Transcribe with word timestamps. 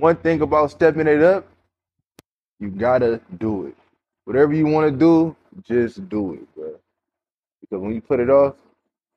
one 0.00 0.16
thing 0.16 0.40
about 0.42 0.70
stepping 0.70 1.06
it 1.06 1.22
up, 1.22 1.46
you 2.60 2.70
gotta 2.70 3.20
do 3.38 3.66
it. 3.66 3.76
Whatever 4.24 4.54
you 4.54 4.66
want 4.66 4.92
to 4.92 4.96
do, 4.98 5.36
just 5.62 6.08
do 6.08 6.34
it, 6.34 6.54
bro. 6.54 6.74
Because 7.60 7.82
when 7.82 7.94
you 7.94 8.00
put 8.00 8.20
it 8.20 8.30
off, 8.30 8.54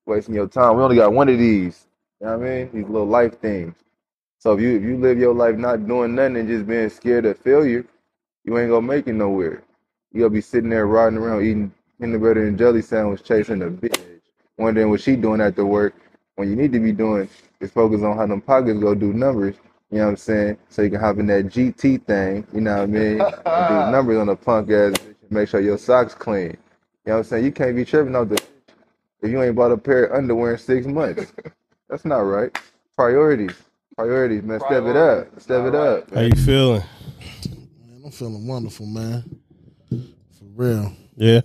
wasting 0.05 0.35
your 0.35 0.47
time. 0.47 0.77
We 0.77 0.83
only 0.83 0.95
got 0.97 1.13
one 1.13 1.29
of 1.29 1.37
these. 1.37 1.87
You 2.19 2.27
know 2.27 2.37
what 2.37 2.47
I 2.47 2.49
mean? 2.49 2.69
These 2.73 2.89
little 2.89 3.07
life 3.07 3.39
things. 3.39 3.75
So 4.39 4.53
if 4.53 4.61
you 4.61 4.75
if 4.77 4.83
you 4.83 4.97
live 4.97 5.19
your 5.19 5.33
life 5.33 5.55
not 5.55 5.87
doing 5.87 6.15
nothing 6.15 6.37
and 6.37 6.47
just 6.47 6.67
being 6.67 6.89
scared 6.89 7.25
of 7.25 7.37
failure, 7.39 7.85
you 8.43 8.57
ain't 8.57 8.69
gonna 8.69 8.85
make 8.85 9.07
it 9.07 9.13
nowhere. 9.13 9.63
You 10.11 10.21
gonna 10.21 10.31
be 10.31 10.41
sitting 10.41 10.69
there 10.69 10.87
riding 10.87 11.17
around 11.19 11.43
eating 11.43 11.71
peanut 11.99 12.21
butter 12.21 12.47
and 12.47 12.57
jelly 12.57 12.81
sandwich, 12.81 13.23
chasing 13.23 13.61
a 13.61 13.67
bitch, 13.67 14.01
wondering 14.57 14.89
what 14.89 15.01
she 15.01 15.15
doing 15.15 15.41
after 15.41 15.65
work. 15.65 15.95
When 16.35 16.49
you 16.49 16.55
need 16.55 16.73
to 16.73 16.79
be 16.79 16.91
doing 16.91 17.29
is 17.59 17.71
focus 17.71 18.01
on 18.01 18.17
how 18.17 18.25
them 18.25 18.41
pockets 18.41 18.79
go 18.79 18.95
do 18.95 19.13
numbers. 19.13 19.55
You 19.91 19.97
know 19.97 20.05
what 20.05 20.09
I'm 20.11 20.17
saying? 20.17 20.57
So 20.69 20.81
you 20.83 20.89
can 20.89 21.01
hop 21.01 21.17
in 21.17 21.27
that 21.27 21.47
GT 21.47 22.05
thing. 22.05 22.47
You 22.53 22.61
know 22.61 22.75
what 22.77 22.83
I 22.83 22.85
mean? 22.85 23.19
And 23.21 23.85
do 23.85 23.91
numbers 23.91 24.17
on 24.19 24.27
the 24.27 24.37
punk 24.37 24.69
ass 24.69 24.93
bitch 24.93 25.15
and 25.21 25.31
make 25.31 25.49
sure 25.49 25.59
your 25.59 25.77
socks 25.77 26.13
clean. 26.13 26.43
You 26.45 26.57
know 27.07 27.13
what 27.13 27.17
I'm 27.17 27.23
saying? 27.25 27.45
You 27.45 27.51
can't 27.51 27.75
be 27.75 27.83
tripping 27.83 28.15
off 28.15 28.29
the 28.29 28.41
if 29.21 29.29
you 29.29 29.41
ain't 29.43 29.55
bought 29.55 29.71
a 29.71 29.77
pair 29.77 30.05
of 30.05 30.17
underwear 30.17 30.53
in 30.53 30.57
six 30.57 30.87
months. 30.87 31.33
That's 31.89 32.05
not 32.05 32.19
right. 32.19 32.57
Priorities. 32.95 33.53
Priorities, 33.97 34.43
man. 34.43 34.59
Step 34.61 34.83
it 34.85 34.95
up. 34.95 35.41
Step 35.41 35.65
it 35.65 35.75
up. 35.75 36.13
How 36.13 36.21
you 36.21 36.31
feeling? 36.35 36.83
Man, 37.49 38.01
I'm 38.05 38.11
feeling 38.11 38.47
wonderful, 38.47 38.85
man. 38.85 39.23
For 39.89 40.45
real. 40.55 40.93
Yeah. 41.17 41.41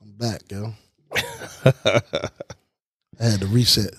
I'm 0.00 0.12
back, 0.12 0.40
yo. 0.50 0.72
I 1.14 2.00
had 3.20 3.40
to 3.40 3.46
reset. 3.46 3.94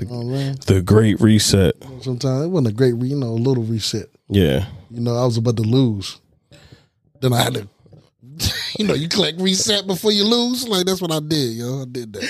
You 0.00 0.06
know 0.06 0.16
what 0.18 0.34
I'm 0.34 0.36
saying? 0.36 0.56
The 0.66 0.82
Great 0.82 1.20
Reset. 1.20 1.74
Sometimes 2.02 2.44
it 2.44 2.48
wasn't 2.48 2.68
a 2.68 2.72
great, 2.72 2.92
re- 2.94 3.08
you 3.08 3.16
know, 3.16 3.28
a 3.28 3.40
little 3.40 3.64
reset. 3.64 4.06
Yeah. 4.28 4.66
You 4.90 5.00
know, 5.00 5.16
I 5.16 5.24
was 5.24 5.36
about 5.36 5.56
to 5.56 5.62
lose. 5.62 6.18
Then 7.20 7.32
I 7.32 7.42
had 7.42 7.54
to, 7.54 7.68
you 8.78 8.86
know, 8.86 8.94
you 8.94 9.08
click 9.08 9.34
reset 9.38 9.86
before 9.86 10.12
you 10.12 10.24
lose. 10.24 10.66
Like 10.68 10.86
that's 10.86 11.00
what 11.02 11.12
I 11.12 11.20
did, 11.20 11.54
yo. 11.54 11.82
I 11.82 11.84
did 11.90 12.12
that. 12.12 12.28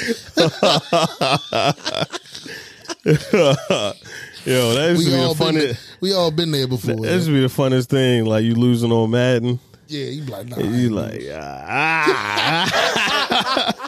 Yo, 4.45 4.73
that 4.75 4.91
used 4.91 5.03
to 5.05 5.11
We 5.11 5.17
be 5.17 5.35
the 5.35 5.35
been 5.45 5.55
there, 5.57 5.75
we 6.01 6.13
all 6.15 6.31
been 6.31 6.51
there 6.53 6.67
before. 6.69 6.97
That 6.97 7.13
used 7.13 7.27
to 7.27 7.33
be 7.33 7.41
the 7.41 7.49
funnest 7.49 7.87
thing. 7.89 8.25
Like 8.25 8.45
you 8.45 8.55
losing 8.55 8.91
on 8.93 9.11
Madden. 9.11 9.61
Yeah, 9.89 10.07
you 10.07 10.23
be 10.23 10.33
like, 10.33 10.47
nah, 10.49 10.59
You 10.59 10.91
like 10.91 11.23
ah, 11.33 12.71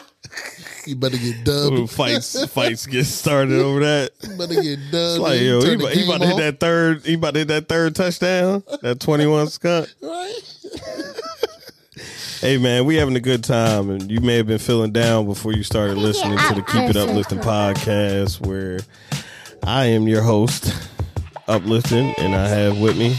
you 0.87 0.95
better 0.95 1.17
get 1.17 1.43
dubbed. 1.43 1.89
fights 1.91 2.45
fights 2.51 2.85
get 2.85 3.05
started 3.05 3.59
over 3.59 3.79
that. 3.81 4.11
You 4.21 4.37
better 4.37 4.61
get 4.61 4.79
dubbed. 4.91 4.93
It's 4.93 5.19
like 5.19 5.41
yo, 5.41 5.61
he, 5.61 5.73
about- 5.75 5.91
he 5.93 6.03
about 6.05 6.21
to 6.21 6.27
hit 6.27 6.37
that 6.37 6.59
third. 6.59 7.05
He 7.05 7.13
about 7.15 7.33
to 7.33 7.39
hit 7.39 7.47
that 7.49 7.67
third 7.67 7.95
touchdown. 7.95 8.63
That 8.81 8.99
twenty 8.99 9.25
one 9.27 9.47
scunt. 9.47 9.93
Right? 10.01 10.33
Hey 12.39 12.57
man, 12.57 12.85
we 12.85 12.95
having 12.95 13.15
a 13.15 13.19
good 13.19 13.43
time, 13.43 13.89
and 13.91 14.09
you 14.09 14.19
may 14.19 14.37
have 14.37 14.47
been 14.47 14.57
feeling 14.57 14.91
down 14.91 15.27
before 15.27 15.53
you 15.53 15.61
started 15.61 15.97
listening 15.97 16.37
to 16.47 16.55
the 16.55 16.63
Keep 16.63 16.89
It 16.89 16.97
Uplifting 16.97 17.37
podcast, 17.37 18.43
where 18.47 18.79
I 19.63 19.85
am 19.85 20.07
your 20.07 20.23
host, 20.23 20.73
Uplifting, 21.47 22.15
and 22.17 22.33
I 22.35 22.47
have 22.47 22.79
with 22.79 22.97
me 22.97 23.15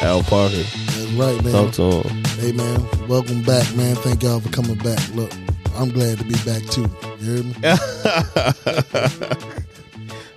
Al 0.00 0.22
Parker. 0.22 0.54
That's 0.56 1.10
right, 1.12 1.44
man. 1.44 1.52
Talk 1.52 1.72
to 1.74 1.82
him. 2.08 2.24
Hey 2.38 2.52
man, 2.52 3.08
welcome 3.08 3.42
back, 3.42 3.74
man. 3.76 3.94
Thank 3.96 4.22
y'all 4.22 4.40
for 4.40 4.48
coming 4.48 4.78
back. 4.78 5.00
Look, 5.14 5.32
I'm 5.74 5.90
glad 5.90 6.18
to 6.18 6.24
be 6.24 6.34
back 6.44 6.62
too. 6.70 6.88
You 7.20 7.36
heard 7.36 7.46
me? 7.46 7.54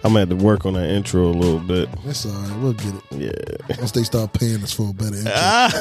I'm 0.04 0.12
gonna 0.14 0.20
have 0.20 0.30
to 0.30 0.36
work 0.36 0.66
on 0.68 0.74
that 0.76 0.88
intro 0.90 1.24
a 1.24 1.34
little 1.34 1.60
bit. 1.60 1.90
That's 2.04 2.26
all 2.28 2.32
right. 2.32 2.60
We'll 2.60 2.74
get 2.74 2.94
it. 2.94 3.04
Yeah. 3.12 3.76
Once 3.80 3.92
they 3.92 4.04
start 4.04 4.34
paying 4.34 4.62
us 4.62 4.72
for 4.72 4.90
a 4.90 4.94
better 4.94 5.16
intro. 5.16 5.34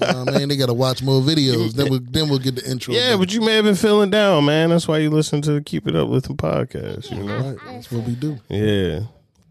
You 0.00 0.06
know 0.14 0.24
what 0.24 0.34
I 0.34 0.38
mean? 0.38 0.48
They 0.48 0.56
gotta 0.56 0.74
watch 0.74 1.02
more 1.02 1.20
videos. 1.20 1.72
Then 1.72 1.90
we'll 1.90 2.00
then 2.02 2.28
we'll 2.28 2.38
get 2.40 2.56
the 2.56 2.68
intro. 2.68 2.92
Yeah, 2.94 3.10
better. 3.10 3.18
but 3.18 3.32
you 3.34 3.40
may 3.42 3.54
have 3.56 3.64
been 3.64 3.76
feeling 3.76 4.10
down, 4.10 4.44
man. 4.46 4.70
That's 4.70 4.88
why 4.88 4.98
you 4.98 5.10
listen 5.10 5.40
to 5.42 5.52
the 5.52 5.60
Keep 5.60 5.86
It 5.86 5.94
Up 5.94 6.08
with 6.08 6.24
the 6.24 6.34
podcast, 6.34 7.10
you 7.10 7.22
know? 7.22 7.50
right. 7.50 7.58
That's 7.66 7.92
what 7.92 8.04
we 8.06 8.14
do. 8.16 8.38
Yeah. 8.48 9.00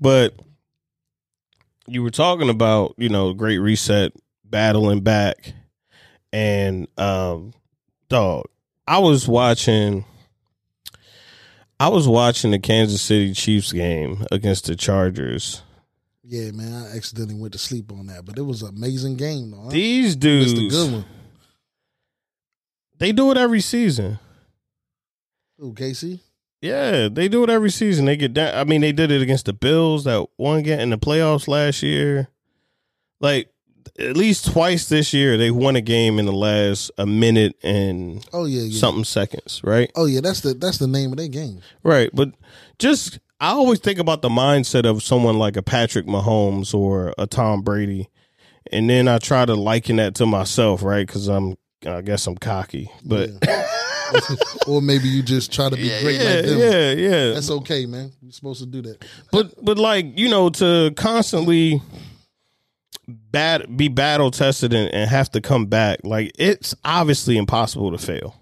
But 0.01 0.33
you 1.87 2.03
were 2.03 2.09
talking 2.11 2.49
about, 2.49 2.95
you 2.97 3.07
know, 3.09 3.33
Great 3.33 3.59
Reset 3.59 4.11
battling 4.43 5.01
back 5.01 5.53
and 6.33 6.87
um 6.97 7.53
dog, 8.09 8.45
I 8.89 8.97
was 8.97 9.27
watching 9.27 10.03
I 11.79 11.89
was 11.89 12.07
watching 12.07 12.49
the 12.49 12.57
Kansas 12.57 13.03
City 13.03 13.33
Chiefs 13.33 13.71
game 13.71 14.25
against 14.31 14.65
the 14.65 14.75
Chargers. 14.75 15.61
Yeah, 16.23 16.49
man. 16.51 16.73
I 16.73 16.97
accidentally 16.97 17.39
went 17.39 17.53
to 17.53 17.59
sleep 17.59 17.91
on 17.91 18.07
that, 18.07 18.25
but 18.25 18.39
it 18.39 18.41
was 18.41 18.63
an 18.63 18.75
amazing 18.75 19.15
game, 19.17 19.51
though. 19.51 19.61
Huh? 19.65 19.69
These 19.69 20.15
dudes 20.15 20.53
good 20.53 20.91
one. 20.91 21.05
they 22.97 23.11
do 23.11 23.29
it 23.29 23.37
every 23.37 23.61
season. 23.61 24.17
Ooh, 25.63 25.73
Casey. 25.73 26.21
Yeah, 26.59 27.09
they 27.09 27.27
do 27.27 27.43
it 27.43 27.49
every 27.51 27.69
season. 27.69 28.05
They 28.05 28.17
get 28.17 28.33
down. 28.33 28.55
I 28.55 28.63
mean, 28.63 28.81
they 28.81 28.91
did 28.91 29.11
it 29.11 29.21
against 29.21 29.45
the 29.45 29.53
Bills 29.53 30.03
that 30.05 30.27
one 30.37 30.63
game 30.63 30.79
in 30.79 30.89
the 30.89 30.97
playoffs 30.97 31.47
last 31.47 31.83
year. 31.83 32.27
Like 33.21 33.49
at 33.97 34.15
least 34.17 34.51
twice 34.51 34.87
this 34.89 35.13
year, 35.13 35.37
they 35.37 35.51
won 35.51 35.75
a 35.75 35.81
game 35.81 36.19
in 36.19 36.25
the 36.25 36.31
last 36.33 36.91
a 36.97 37.05
minute 37.05 37.55
and 37.63 38.25
Oh 38.33 38.45
yeah, 38.45 38.61
yeah. 38.63 38.79
something 38.79 39.03
seconds, 39.03 39.61
right? 39.63 39.91
Oh 39.95 40.05
yeah, 40.05 40.21
that's 40.21 40.41
the 40.41 40.53
that's 40.53 40.77
the 40.77 40.87
name 40.87 41.11
of 41.11 41.17
their 41.17 41.27
game. 41.27 41.61
Right. 41.83 42.09
But 42.13 42.33
just 42.77 43.19
I 43.39 43.49
always 43.51 43.79
think 43.79 43.99
about 43.99 44.21
the 44.21 44.29
mindset 44.29 44.85
of 44.85 45.01
someone 45.01 45.37
like 45.39 45.55
a 45.57 45.61
Patrick 45.63 46.05
Mahomes 46.05 46.73
or 46.73 47.13
a 47.17 47.25
Tom 47.25 47.61
Brady, 47.61 48.09
and 48.71 48.89
then 48.89 49.07
I 49.07 49.17
try 49.17 49.45
to 49.45 49.55
liken 49.55 49.95
that 49.95 50.15
to 50.15 50.25
myself, 50.25 50.83
right? 50.83 51.07
Because 51.07 51.27
I'm 51.27 51.55
I 51.87 52.01
guess 52.01 52.27
I'm 52.27 52.35
cocky, 52.37 52.91
but 53.05 53.29
Yeah. 53.45 53.65
or 54.67 54.81
maybe 54.81 55.07
you 55.07 55.21
just 55.21 55.53
try 55.53 55.69
to 55.69 55.75
be 55.75 55.87
great 56.01 56.19
yeah, 56.19 56.33
like 56.35 56.45
them. 56.45 56.57
yeah, 56.59 56.91
yeah. 56.93 57.33
That's 57.33 57.51
okay, 57.51 57.85
man. 57.85 58.11
You're 58.23 58.31
supposed 58.31 58.59
to 58.59 58.65
do 58.65 58.81
that. 58.81 59.05
but 59.31 59.53
but 59.63 59.77
like 59.77 60.17
you 60.17 60.27
know 60.29 60.49
to 60.49 60.91
constantly 60.95 61.79
bat 63.09 63.75
be 63.75 63.87
battle 63.87 64.31
tested 64.31 64.73
and, 64.73 64.93
and 64.93 65.09
have 65.09 65.29
to 65.31 65.41
come 65.41 65.65
back 65.65 65.99
like 66.03 66.31
it's 66.37 66.75
obviously 66.85 67.37
impossible 67.37 67.91
to 67.91 67.97
fail 67.97 68.35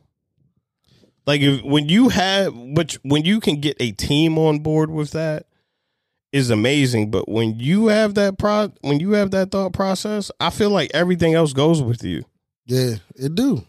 like 1.25 1.41
if 1.41 1.63
when 1.63 1.89
you 1.89 2.09
have 2.09 2.53
but 2.73 2.97
when 3.03 3.25
you 3.25 3.39
can 3.39 3.59
get 3.59 3.77
a 3.79 3.91
team 3.91 4.37
on 4.37 4.59
board 4.59 4.89
with 4.89 5.11
that 5.11 5.45
is 6.31 6.49
amazing 6.49 7.09
but 7.09 7.27
when 7.29 7.59
you 7.59 7.87
have 7.87 8.13
that 8.15 8.37
pro 8.37 8.71
when 8.81 8.99
you 8.99 9.13
have 9.13 9.31
that 9.31 9.49
thought 9.51 9.73
process 9.73 10.29
i 10.39 10.49
feel 10.49 10.69
like 10.69 10.91
everything 10.93 11.33
else 11.33 11.53
goes 11.53 11.81
with 11.81 12.03
you 12.03 12.23
Yeah, 12.65 12.95
it 13.15 13.33
do. 13.33 13.63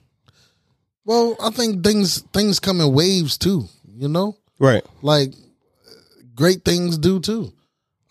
Well, 1.04 1.36
I 1.40 1.50
think 1.50 1.84
things 1.84 2.22
things 2.32 2.58
come 2.60 2.80
in 2.80 2.92
waves 2.92 3.38
too. 3.38 3.64
You 3.96 4.08
know, 4.08 4.36
right 4.58 4.84
like 5.02 5.32
great 6.34 6.64
things 6.64 6.98
do 6.98 7.20
too. 7.20 7.52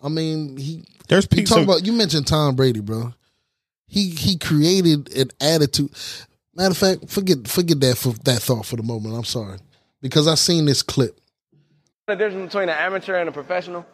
I 0.02 0.08
mean, 0.08 0.56
he 0.56 0.84
there's 1.08 1.24
you 1.24 1.36
peaks 1.36 1.50
talk 1.50 1.64
about 1.64 1.84
you 1.84 1.92
mentioned 1.92 2.26
Tom 2.26 2.54
Brady, 2.54 2.80
bro. 2.80 3.12
He 3.86 4.10
he 4.10 4.36
created 4.38 5.12
an 5.14 5.30
attitude. 5.40 5.90
Matter 6.54 6.70
of 6.70 6.76
fact, 6.78 7.10
forget 7.10 7.48
forget 7.48 7.80
that 7.80 7.96
for 7.98 8.12
that 8.24 8.42
thought 8.42 8.66
for 8.66 8.76
the 8.76 8.82
moment. 8.82 9.16
I'm 9.16 9.24
sorry 9.24 9.58
because 10.00 10.28
I 10.28 10.34
seen 10.34 10.66
this 10.66 10.82
clip. 10.82 11.18
The 12.06 12.16
difference 12.16 12.52
between 12.52 12.68
an 12.68 12.76
amateur 12.78 13.16
and 13.16 13.28
a 13.28 13.32
professional? 13.32 13.84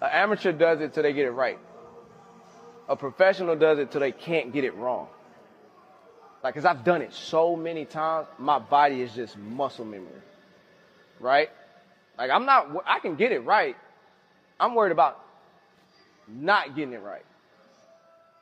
An 0.00 0.10
amateur 0.12 0.52
does 0.52 0.80
it 0.80 0.94
till 0.94 1.02
they 1.02 1.12
get 1.12 1.26
it 1.26 1.32
right. 1.32 1.58
A 2.88 2.96
professional 2.96 3.56
does 3.56 3.78
it 3.78 3.90
till 3.90 4.00
they 4.00 4.12
can't 4.12 4.52
get 4.52 4.64
it 4.64 4.74
wrong. 4.76 5.08
Like, 6.42 6.54
cause 6.54 6.64
I've 6.64 6.84
done 6.84 7.02
it 7.02 7.12
so 7.12 7.56
many 7.56 7.84
times, 7.84 8.28
my 8.38 8.60
body 8.60 9.02
is 9.02 9.12
just 9.12 9.36
muscle 9.36 9.84
memory. 9.84 10.22
Right? 11.20 11.50
Like, 12.18 12.30
I'm 12.30 12.44
not, 12.44 12.68
I 12.84 12.98
can 12.98 13.14
get 13.14 13.32
it 13.32 13.40
right. 13.44 13.76
I'm 14.58 14.74
worried 14.74 14.92
about 14.92 15.24
not 16.28 16.74
getting 16.74 16.92
it 16.92 17.00
right. 17.00 17.24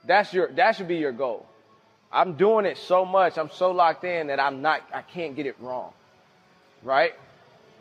That's 0.06 0.32
your, 0.32 0.50
that 0.52 0.76
should 0.76 0.88
be 0.88 0.96
your 0.96 1.12
goal. 1.12 1.46
I'm 2.10 2.36
doing 2.36 2.64
it 2.64 2.78
so 2.78 3.04
much, 3.04 3.36
I'm 3.36 3.50
so 3.50 3.72
locked 3.72 4.04
in 4.04 4.28
that 4.28 4.40
I'm 4.40 4.62
not, 4.62 4.82
I 4.94 5.02
can't 5.02 5.36
get 5.36 5.46
it 5.46 5.56
wrong. 5.60 5.92
Right? 6.82 7.12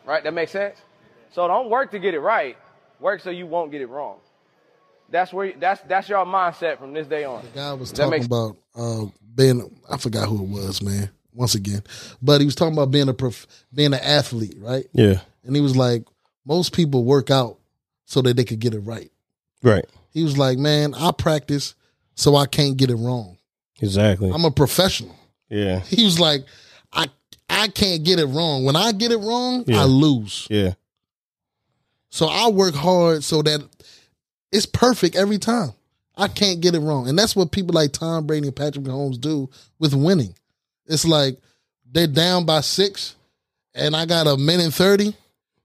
Right? 0.04 0.22
That 0.22 0.34
makes 0.34 0.52
sense? 0.52 0.76
So 1.32 1.48
don't 1.48 1.70
work 1.70 1.92
to 1.92 1.98
get 1.98 2.14
it 2.14 2.20
right. 2.20 2.56
Work 3.00 3.20
so 3.20 3.30
you 3.30 3.46
won't 3.46 3.70
get 3.70 3.80
it 3.80 3.88
wrong. 3.88 4.18
That's 5.08 5.32
where, 5.32 5.52
that's, 5.58 5.80
that's 5.82 6.08
your 6.08 6.24
mindset 6.26 6.78
from 6.78 6.92
this 6.92 7.06
day 7.06 7.24
on. 7.24 7.42
The 7.42 7.48
guy 7.48 7.72
was 7.72 7.92
That 7.92 8.04
talking 8.04 8.24
about 8.24 8.56
uh, 8.74 9.06
being. 9.34 9.70
I 9.88 9.96
forgot 9.98 10.28
who 10.28 10.42
it 10.42 10.48
was, 10.48 10.82
man. 10.82 11.10
Once 11.36 11.54
again, 11.54 11.82
but 12.22 12.40
he 12.40 12.44
was 12.46 12.54
talking 12.54 12.72
about 12.72 12.90
being 12.90 13.08
a 13.08 13.14
prof, 13.14 13.46
being 13.72 13.92
an 13.94 14.00
athlete, 14.00 14.56
right? 14.58 14.86
yeah 14.92 15.20
And 15.44 15.54
he 15.54 15.60
was 15.60 15.76
like, 15.76 16.02
most 16.46 16.72
people 16.72 17.04
work 17.04 17.30
out 17.30 17.58
so 18.06 18.22
that 18.22 18.36
they 18.36 18.44
could 18.44 18.58
get 18.60 18.72
it 18.74 18.80
right. 18.80 19.10
right 19.62 19.84
He 20.12 20.22
was 20.24 20.38
like, 20.38 20.58
man, 20.58 20.94
I 20.94 21.10
practice 21.12 21.74
so 22.14 22.34
I 22.36 22.46
can't 22.46 22.76
get 22.76 22.90
it 22.90 22.96
wrong. 22.96 23.36
exactly 23.80 24.30
I'm 24.30 24.44
a 24.44 24.50
professional. 24.50 25.14
yeah 25.50 25.80
He 25.80 26.04
was 26.04 26.18
like, 26.18 26.44
I 26.92 27.08
I 27.48 27.68
can't 27.68 28.02
get 28.02 28.18
it 28.18 28.26
wrong. 28.26 28.64
When 28.64 28.74
I 28.76 28.92
get 28.92 29.12
it 29.12 29.18
wrong, 29.18 29.64
Yeah. 29.66 29.82
I 29.82 29.84
lose. 29.84 30.46
yeah 30.50 30.72
So 32.10 32.26
I 32.26 32.48
work 32.48 32.74
hard 32.74 33.22
so 33.24 33.42
that 33.42 33.60
it's 34.52 34.66
perfect 34.66 35.16
every 35.16 35.38
time. 35.38 35.70
I 36.16 36.28
can't 36.28 36.60
get 36.62 36.74
it 36.74 36.80
wrong. 36.80 37.08
And 37.08 37.18
that's 37.18 37.36
what 37.36 37.52
people 37.52 37.74
like 37.74 37.92
Tom 37.92 38.26
Brady 38.26 38.46
and 38.46 38.56
Patrick 38.56 38.84
Mahomes 38.86 39.20
do 39.20 39.50
with 39.78 39.92
winning. 39.94 40.34
It's 40.88 41.04
like 41.04 41.38
they're 41.90 42.06
down 42.06 42.44
by 42.44 42.60
six 42.60 43.16
and 43.74 43.94
I 43.96 44.06
got 44.06 44.26
a 44.26 44.36
minute 44.36 44.72
30 44.72 45.14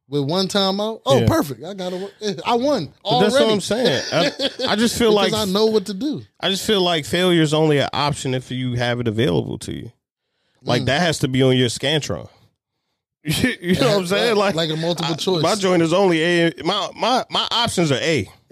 with 0.07 0.23
one 0.29 0.47
time 0.47 0.79
out. 0.81 1.01
Oh, 1.06 1.19
Yeah. 1.21 1.27
perfect. 1.27 1.63
I 1.63 1.73
got 1.73 1.94
a, 1.94 2.12
I 2.45 2.56
won. 2.56 2.94
But 3.03 3.09
Already. 3.09 3.31
that's 3.33 3.44
what 3.44 3.51
I'm 3.53 3.62
saying. 3.62 4.03
I, 4.12 4.71
I 4.73 4.75
just 4.75 4.97
feel 4.97 5.12
like 5.13 5.33
I 5.33 5.45
know 5.45 5.68
what 5.68 5.85
to 5.88 5.94
do. 5.94 6.21
I 6.39 6.50
just 6.50 6.65
feel 6.68 6.81
like 6.81 7.06
failure 7.06 7.41
is 7.41 7.53
only 7.53 7.77
an 7.79 7.89
option 7.94 8.33
if 8.33 8.51
you 8.51 8.73
have 8.73 9.00
it 9.00 9.07
available 9.07 9.57
to 9.59 9.73
you. 9.73 9.91
Like 10.63 10.83
Mm. 10.83 10.85
that 10.88 11.01
has 11.01 11.19
to 11.19 11.27
be 11.27 11.41
on 11.41 11.56
your 11.57 11.69
Scantron. 11.69 12.29
you 13.23 13.75
know 13.75 13.88
what 13.89 13.97
I'm 14.00 14.07
saying? 14.07 14.35
Like, 14.35 14.56
like 14.56 14.69
a 14.69 14.75
multiple 14.75 15.13
I- 15.13 15.18
choice. 15.18 15.41
My 15.44 15.56
joint 15.56 15.81
is 15.83 15.94
only 15.94 16.21
A. 16.21 16.53
My 16.63 16.89
my 16.95 17.23
my 17.29 17.47
options 17.51 17.91
are 17.91 18.00
A. 18.01 18.27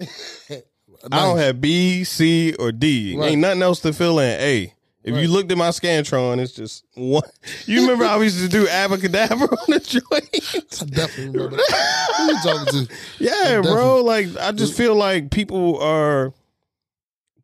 I 1.10 1.22
don't 1.22 1.38
have 1.38 1.60
B, 1.60 2.04
C, 2.04 2.54
or 2.54 2.72
D. 2.72 3.16
Right. 3.16 3.30
Ain't 3.32 3.40
nothing 3.40 3.62
else 3.62 3.80
to 3.80 3.92
fill 3.92 4.18
in 4.18 4.40
A. 4.40 4.72
If 5.02 5.14
Right. 5.14 5.22
you 5.22 5.28
looked 5.28 5.50
at 5.50 5.56
my 5.56 5.68
Scantron, 5.70 6.38
it's 6.40 6.52
just 6.52 6.84
one. 6.94 7.22
You 7.66 7.80
remember 7.82 8.04
how 8.04 8.18
we 8.18 8.26
used 8.26 8.40
to 8.40 8.48
do 8.48 8.68
abracadabra 8.68 9.46
on 9.50 9.64
the 9.68 9.80
joint? 9.80 10.82
I 10.82 10.84
definitely 10.94 11.38
remember 11.40 11.56
that. 11.56 12.08
Who 12.16 12.24
you 12.26 12.42
talking 12.42 12.86
to? 12.86 12.94
Yeah, 13.18 13.60
bro. 13.62 14.02
Like 14.04 14.28
I 14.38 14.52
just 14.52 14.74
feel 14.74 14.94
like 14.94 15.30
people 15.30 15.78
are 15.80 16.32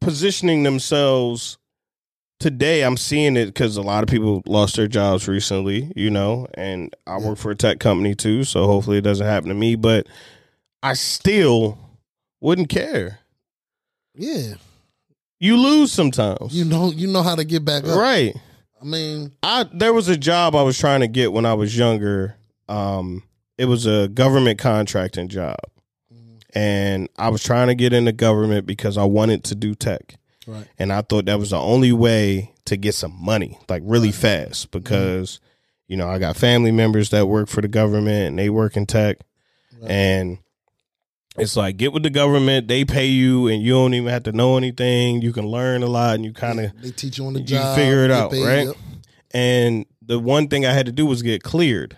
positioning 0.01 0.63
themselves 0.65 1.59
today. 2.41 2.83
I'm 2.83 2.97
seeing 2.99 3.37
it 3.37 3.47
because 3.47 3.77
a 3.79 3.83
lot 3.83 4.03
of 4.03 4.11
people 4.11 4.43
lost 4.47 4.77
their 4.77 4.89
jobs 4.89 5.27
recently, 5.27 5.91
you 5.97 6.11
know, 6.11 6.47
and 6.55 6.95
I 7.07 7.19
work 7.19 7.39
for 7.39 7.51
a 7.51 7.57
tech 7.57 7.81
company 7.81 8.15
too, 8.15 8.45
so 8.45 8.67
hopefully 8.67 8.99
it 8.99 9.03
doesn't 9.05 9.27
happen 9.27 9.49
to 9.49 9.55
me. 9.55 9.75
But 9.77 10.07
I 10.83 10.93
still 10.93 11.79
wouldn't 12.41 12.69
care. 12.69 13.21
Yeah. 14.15 14.55
You 15.39 15.57
lose 15.59 15.93
sometimes, 15.93 16.55
You 16.55 16.65
know 16.65 16.91
you 16.91 17.07
know 17.07 17.23
how 17.23 17.35
to 17.35 17.45
get 17.45 17.65
back 17.65 17.85
up. 17.85 17.99
right? 17.99 18.35
I 18.81 18.85
mean, 18.85 19.33
I 19.43 19.65
there 19.73 19.93
was 19.93 20.09
a 20.09 20.17
job 20.17 20.55
I 20.55 20.63
was 20.63 20.79
trying 20.79 21.01
to 21.01 21.09
get 21.09 21.33
when 21.33 21.45
I 21.47 21.55
was 21.55 21.77
younger. 21.77 22.37
Um, 22.69 23.23
it 23.59 23.67
was 23.67 23.87
a 23.87 24.09
government 24.09 24.59
contracting 24.59 25.29
job, 25.29 25.57
and 26.55 27.09
I 27.17 27.29
was 27.29 27.43
trying 27.43 27.69
to 27.69 27.75
get 27.75 27.93
into 27.93 28.13
government 28.13 28.67
because 28.67 28.97
I 28.97 29.05
wanted 29.05 29.45
to 29.45 29.55
do 29.55 29.75
tech, 29.75 30.17
right. 30.47 30.67
and 30.79 30.93
I 30.93 31.03
thought 31.03 31.27
that 31.27 31.39
was 31.39 31.51
the 31.51 31.59
only 31.61 31.93
way 31.93 32.53
to 32.67 32.77
get 32.77 32.95
some 32.95 33.15
money, 33.19 33.59
like 33.69 33.83
really 33.85 34.13
fast. 34.13 34.71
Because 34.71 35.41
you 35.89 35.97
know 35.97 36.09
I 36.09 36.19
got 36.19 36.37
family 36.37 36.73
members 36.73 37.11
that 37.11 37.27
work 37.27 37.49
for 37.49 37.61
the 37.61 37.69
government 37.69 38.29
and 38.29 38.39
they 38.39 38.51
work 38.51 38.77
in 38.77 38.87
tech, 38.87 39.19
Right. 39.81 39.91
and 39.91 40.39
it's 41.39 41.57
like 41.57 41.77
get 41.77 41.93
with 41.93 42.03
the 42.03 42.11
government, 42.11 42.69
they 42.69 42.85
pay 42.85 43.07
you, 43.07 43.49
and 43.49 43.63
you 43.63 43.73
don't 43.73 43.95
even 43.95 44.11
have 44.11 44.25
to 44.25 44.33
know 44.33 44.57
anything. 44.57 45.23
You 45.23 45.33
can 45.33 45.47
learn 45.47 45.83
a 45.83 45.87
lot, 45.87 46.15
and 46.15 46.25
you 46.25 46.33
kind 46.33 46.61
of 46.61 46.81
They 46.83 46.91
teach 46.91 47.19
you 47.19 47.27
on 47.27 47.35
the 47.35 47.41
you 47.41 47.47
job. 47.47 47.77
figure 47.77 48.05
it 48.05 48.11
out, 48.11 48.31
paid, 48.31 48.45
right? 48.45 48.67
yep. 48.67 48.77
and 49.33 49.87
the 50.03 50.19
one 50.19 50.49
thing 50.49 50.65
I 50.67 50.73
had 50.73 50.87
to 50.87 50.93
do 50.93 51.07
was 51.07 51.23
get 51.23 51.43
cleared. 51.43 51.97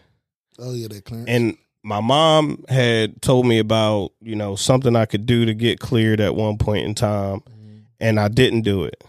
Oh 0.59 0.73
yeah, 0.73 0.89
that 0.89 1.05
clearance. 1.05 1.29
And 1.29 1.57
my 1.83 2.01
mom 2.01 2.65
had 2.69 3.23
told 3.23 3.47
me 3.47 3.59
about, 3.59 4.13
you 4.21 4.35
know, 4.35 4.57
something 4.57 4.97
I 4.97 5.07
could 5.07 5.27
do 5.27 5.47
to 5.47 5.55
get 5.55 5.79
cleared 5.79 6.21
at 6.21 6.35
one 6.35 6.59
point 6.59 6.87
in 6.87 6.95
time, 6.95 7.41
mm-hmm. 7.41 7.79
and 8.01 8.19
I 8.19 8.29
didn't 8.29 8.63
do 8.63 8.85
it. 8.85 9.03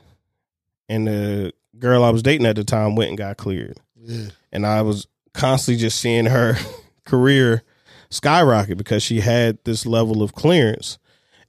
And 0.87 1.07
the 1.07 1.53
girl 1.77 2.03
I 2.03 2.09
was 2.09 2.23
dating 2.23 2.45
at 2.45 2.55
the 2.55 2.63
time 2.63 2.95
went 2.95 3.09
and 3.09 3.17
got 3.17 3.37
cleared. 3.37 3.77
yeah. 3.95 4.27
And 4.51 4.65
I 4.65 4.81
was 4.81 5.07
constantly 5.33 5.79
just 5.79 5.99
seeing 5.99 6.25
her 6.25 6.55
career 7.05 7.63
skyrocket 8.09 8.77
because 8.77 9.03
she 9.03 9.19
had 9.19 9.57
this 9.63 9.85
level 9.85 10.21
of 10.21 10.33
clearance. 10.33 10.97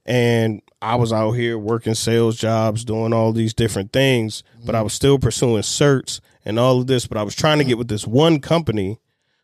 And 0.05 0.61
I 0.81 0.95
was 0.95 1.13
out 1.13 1.31
here 1.31 1.57
working 1.57 1.93
sales 1.93 2.35
jobs, 2.37 2.83
doing 2.83 3.13
all 3.13 3.31
these 3.31 3.53
different 3.53 3.93
things, 3.93 4.43
but 4.65 4.73
I 4.73 4.79
mm-hmm. 4.79 4.85
was 4.85 4.93
still 4.93 5.19
pursuing 5.19 5.61
certs 5.61 6.19
and 6.43 6.57
all 6.57 6.81
of 6.81 6.87
this. 6.87 7.05
But 7.05 7.17
I 7.17 7.23
was 7.23 7.35
trying 7.35 7.59
to 7.59 7.63
get 7.63 7.77
with 7.77 7.87
this 7.87 8.07
one 8.07 8.39
company 8.39 8.99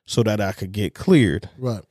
so 0.06 0.24
that 0.24 0.42
I 0.42 0.52
could 0.52 0.72
get 0.72 0.96
cleared. 0.96 1.50
Right. 1.60 1.84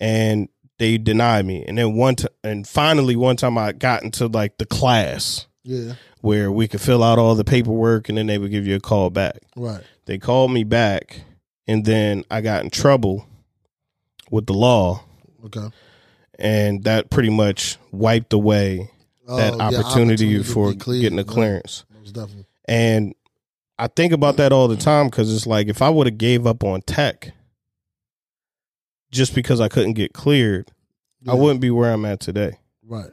And 0.00 0.48
they 0.78 0.98
denied 0.98 1.46
me. 1.46 1.64
And 1.66 1.78
then 1.78 1.94
one 1.94 2.16
t- 2.16 2.28
and 2.42 2.66
finally 2.66 3.16
one 3.16 3.36
time 3.36 3.56
I 3.56 3.72
got 3.72 4.02
into 4.02 4.26
like 4.26 4.58
the 4.58 4.66
class 4.66 5.46
Yeah. 5.62 5.94
where 6.20 6.50
we 6.52 6.68
could 6.68 6.80
fill 6.80 7.02
out 7.02 7.18
all 7.18 7.34
the 7.34 7.44
paperwork 7.44 8.08
and 8.08 8.18
then 8.18 8.26
they 8.26 8.38
would 8.38 8.50
give 8.50 8.66
you 8.66 8.74
a 8.74 8.80
call 8.80 9.08
back. 9.10 9.38
Right. 9.56 9.82
They 10.06 10.18
called 10.18 10.52
me 10.52 10.64
back 10.64 11.22
and 11.66 11.84
then 11.84 12.24
I 12.30 12.40
got 12.40 12.64
in 12.64 12.70
trouble 12.70 13.26
with 14.30 14.46
the 14.46 14.54
law 14.54 15.02
Okay. 15.46 15.68
and 16.38 16.82
that 16.84 17.10
pretty 17.10 17.30
much 17.30 17.78
wiped 17.92 18.32
away 18.32 18.90
Oh, 19.26 19.36
that 19.36 19.56
yeah, 19.56 19.62
opportunity, 19.80 20.42
for 20.42 20.74
getting 20.74 21.18
a 21.18 21.24
clearance. 21.24 21.84
Most 21.98 22.12
definitely. 22.14 22.44
And 22.66 23.14
I 23.78 23.86
think 23.88 24.12
about 24.12 24.36
that 24.36 24.52
all 24.52 24.68
the 24.68 24.76
time 24.76 25.06
because 25.08 25.34
it's 25.34 25.46
like 25.46 25.68
if 25.68 25.80
I 25.80 25.88
would 25.88 26.06
have 26.06 26.18
gave 26.18 26.46
up 26.46 26.62
on 26.62 26.82
tech 26.82 27.32
just 29.10 29.34
because 29.34 29.60
I 29.60 29.68
couldn't 29.68 29.94
get 29.94 30.12
cleared, 30.12 30.70
I 31.26 31.34
wouldn't 31.34 31.60
be 31.60 31.70
where 31.70 31.90
I'm 31.92 32.04
at 32.04 32.20
today. 32.20 32.58
Right. 32.86 33.10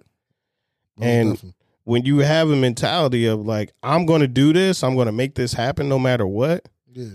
Most 0.97 1.05
And- 1.07 1.29
definitely. 1.33 1.55
When 1.83 2.05
you 2.05 2.19
have 2.19 2.49
a 2.51 2.55
mentality 2.55 3.25
of 3.25 3.39
like, 3.45 3.71
I'm 3.81 4.05
going 4.05 4.21
to 4.21 4.27
do 4.27 4.53
this, 4.53 4.83
I'm 4.83 4.93
going 4.95 5.07
to 5.07 5.11
make 5.11 5.33
this 5.33 5.53
happen 5.53 5.89
no 5.89 5.97
matter 5.97 6.27
what, 6.27 6.69
yeah. 6.93 7.07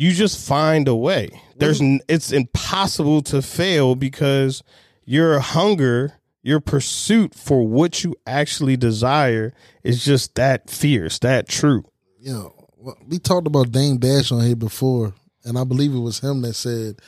You 0.00 0.12
just 0.12 0.48
find 0.48 0.88
a 0.88 0.94
way. 0.94 1.28
There's 1.56 1.82
it's 2.08 2.32
impossible 2.32 3.20
to 3.24 3.42
fail 3.42 3.94
because 3.94 4.62
your 5.04 5.40
hunger, 5.40 6.14
your 6.42 6.58
pursuit 6.58 7.34
for 7.34 7.68
what 7.68 8.02
you 8.02 8.14
actually 8.26 8.78
desire 8.78 9.52
is 9.84 10.02
just 10.02 10.36
that 10.36 10.70
fierce, 10.70 11.18
that 11.18 11.50
true. 11.50 11.84
you 12.18 12.32
know, 12.32 12.54
we 13.06 13.18
talked 13.18 13.46
about 13.46 13.72
Dame 13.72 13.98
Dash 13.98 14.32
on 14.32 14.40
here 14.40 14.56
before, 14.56 15.12
and 15.44 15.58
I 15.58 15.64
believe 15.64 15.92
it 15.94 15.98
was 15.98 16.20
him 16.20 16.40
that 16.42 16.54
said, 16.54 17.00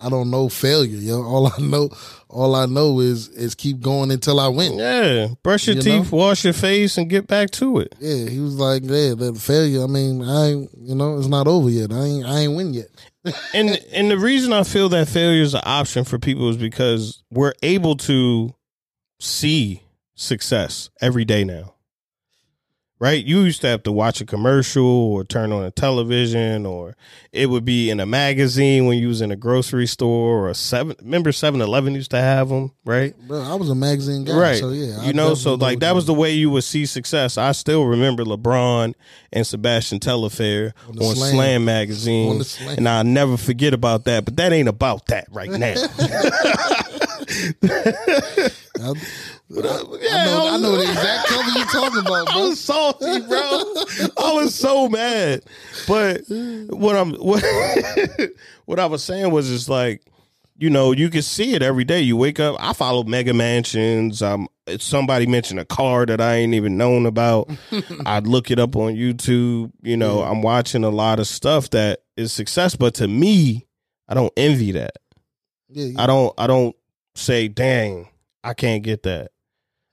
"I 0.00 0.08
don't 0.08 0.30
know 0.30 0.48
failure, 0.48 0.96
yo. 0.96 1.22
All 1.22 1.46
I 1.46 1.58
know, 1.60 1.90
all 2.28 2.54
I 2.54 2.66
know 2.66 3.00
is 3.00 3.28
is 3.28 3.54
keep 3.54 3.80
going 3.80 4.10
until 4.10 4.40
I 4.40 4.48
win." 4.48 4.78
Yeah, 4.78 5.28
brush 5.42 5.66
your 5.66 5.76
You 5.76 5.82
teeth, 5.82 6.12
know? 6.12 6.18
wash 6.18 6.44
your 6.44 6.52
face, 6.52 6.98
and 6.98 7.08
get 7.10 7.26
back 7.26 7.50
to 7.52 7.78
it. 7.78 7.94
Yeah, 8.00 8.28
he 8.28 8.38
was 8.40 8.54
like, 8.56 8.82
"Yeah, 8.84 9.14
that 9.14 9.38
failure. 9.38 9.82
I 9.84 9.86
mean, 9.86 10.22
I, 10.22 10.46
ain't, 10.48 10.70
you 10.78 10.94
know, 10.94 11.18
it's 11.18 11.28
not 11.28 11.46
over 11.46 11.68
yet. 11.70 11.92
I 11.92 12.02
ain't, 12.04 12.24
I 12.26 12.38
ain't 12.40 12.56
win 12.56 12.74
yet." 12.74 12.88
And 13.54 13.78
and 13.92 14.10
the 14.10 14.16
reason 14.18 14.52
I 14.52 14.62
feel 14.62 14.88
that 14.90 15.06
failure 15.08 15.42
is 15.42 15.52
an 15.54 15.60
option 15.64 16.04
for 16.04 16.18
people 16.18 16.48
is 16.48 16.56
because 16.56 17.22
we're 17.30 17.52
able 17.62 17.96
to 17.98 18.54
see 19.20 19.82
success 20.14 20.88
every 21.00 21.24
day 21.24 21.44
now. 21.44 21.74
Right? 23.00 23.24
You 23.24 23.40
used 23.40 23.62
to 23.62 23.66
have 23.66 23.82
to 23.84 23.92
watch 23.92 24.20
a 24.20 24.26
commercial 24.26 24.84
or 24.84 25.24
turn 25.24 25.52
on 25.52 25.64
a 25.64 25.70
television 25.70 26.66
or 26.66 26.96
it 27.32 27.48
would 27.48 27.64
be 27.64 27.88
in 27.88 27.98
a 27.98 28.04
magazine 28.04 28.84
when 28.84 28.98
you 28.98 29.08
was 29.08 29.22
in 29.22 29.32
a 29.32 29.36
grocery 29.36 29.86
store 29.86 30.40
or 30.40 30.48
a 30.50 30.54
seven 30.54 30.94
remember 31.00 31.30
7-Eleven 31.30 31.94
used 31.94 32.10
to 32.10 32.18
have 32.18 32.50
them, 32.50 32.72
right? 32.84 33.18
Bro, 33.26 33.40
I 33.40 33.54
was 33.54 33.70
a 33.70 33.74
magazine 33.74 34.24
guy, 34.24 34.36
right. 34.36 34.58
so 34.58 34.68
yeah, 34.68 34.98
I 35.00 35.06
you 35.06 35.12
know, 35.14 35.32
so 35.32 35.54
like 35.54 35.80
that 35.80 35.94
was 35.94 36.04
the 36.04 36.12
way 36.12 36.32
you 36.32 36.50
would 36.50 36.64
see 36.64 36.84
success. 36.84 37.38
I 37.38 37.52
still 37.52 37.86
remember 37.86 38.22
LeBron 38.22 38.92
and 39.32 39.46
Sebastian 39.46 39.98
Telfair 39.98 40.74
On 40.88 40.98
on, 40.98 41.16
Slam, 41.16 41.34
Slam. 41.34 41.64
magazine, 41.64 42.44
Slam. 42.44 42.76
and 42.76 42.88
I'll 42.88 43.04
never 43.04 43.38
forget 43.38 43.72
about 43.72 44.04
that. 44.04 44.26
But 44.26 44.36
that 44.36 44.52
ain't 44.52 44.68
about 44.68 45.06
that 45.06 45.26
right 45.30 45.50
now. 45.50 45.74
I, 49.52 49.56
I, 49.58 49.62
I 49.62 50.24
know, 50.26 50.48
I 50.48 50.56
know 50.58 50.76
the 50.76 50.82
exact 50.82 51.26
cover 51.28 51.50
you're 51.58 51.66
talking 51.66 52.00
about, 52.00 52.26
bro. 52.32 52.42
I 52.42 52.48
was 52.48 52.60
salty, 52.60 53.20
bro. 53.20 53.40
I 54.18 54.32
was 54.34 54.54
so 54.54 54.88
mad. 54.88 55.42
But 55.88 56.22
what 56.28 56.96
I'm 56.96 57.14
what 57.14 57.42
what 58.66 58.78
I 58.78 58.86
was 58.86 59.02
saying 59.02 59.32
was 59.32 59.48
just 59.48 59.68
like, 59.68 60.02
you 60.56 60.70
know, 60.70 60.92
you 60.92 61.10
can 61.10 61.22
see 61.22 61.54
it 61.54 61.62
every 61.62 61.84
day. 61.84 62.00
You 62.00 62.16
wake 62.16 62.38
up. 62.38 62.56
I 62.60 62.74
follow 62.74 63.02
Mega 63.02 63.34
Mansions. 63.34 64.22
Um, 64.22 64.46
somebody 64.78 65.26
mentioned 65.26 65.58
a 65.58 65.64
car 65.64 66.06
that 66.06 66.20
I 66.20 66.34
ain't 66.34 66.54
even 66.54 66.76
known 66.76 67.06
about. 67.06 67.50
I'd 68.06 68.26
look 68.26 68.50
it 68.50 68.58
up 68.60 68.76
on 68.76 68.94
YouTube. 68.94 69.72
You 69.82 69.96
know, 69.96 70.22
I'm 70.22 70.42
watching 70.42 70.84
a 70.84 70.90
lot 70.90 71.18
of 71.18 71.26
stuff 71.26 71.70
that 71.70 72.02
is 72.16 72.32
success, 72.32 72.76
but 72.76 72.94
to 72.96 73.08
me, 73.08 73.66
I 74.06 74.14
don't 74.14 74.32
envy 74.36 74.72
that. 74.72 74.96
Yeah, 75.70 75.86
yeah. 75.86 76.02
I 76.02 76.06
don't. 76.06 76.34
I 76.38 76.46
don't 76.46 76.76
say, 77.14 77.48
"Dang, 77.48 78.08
I 78.44 78.54
can't 78.54 78.82
get 78.82 79.02
that." 79.04 79.30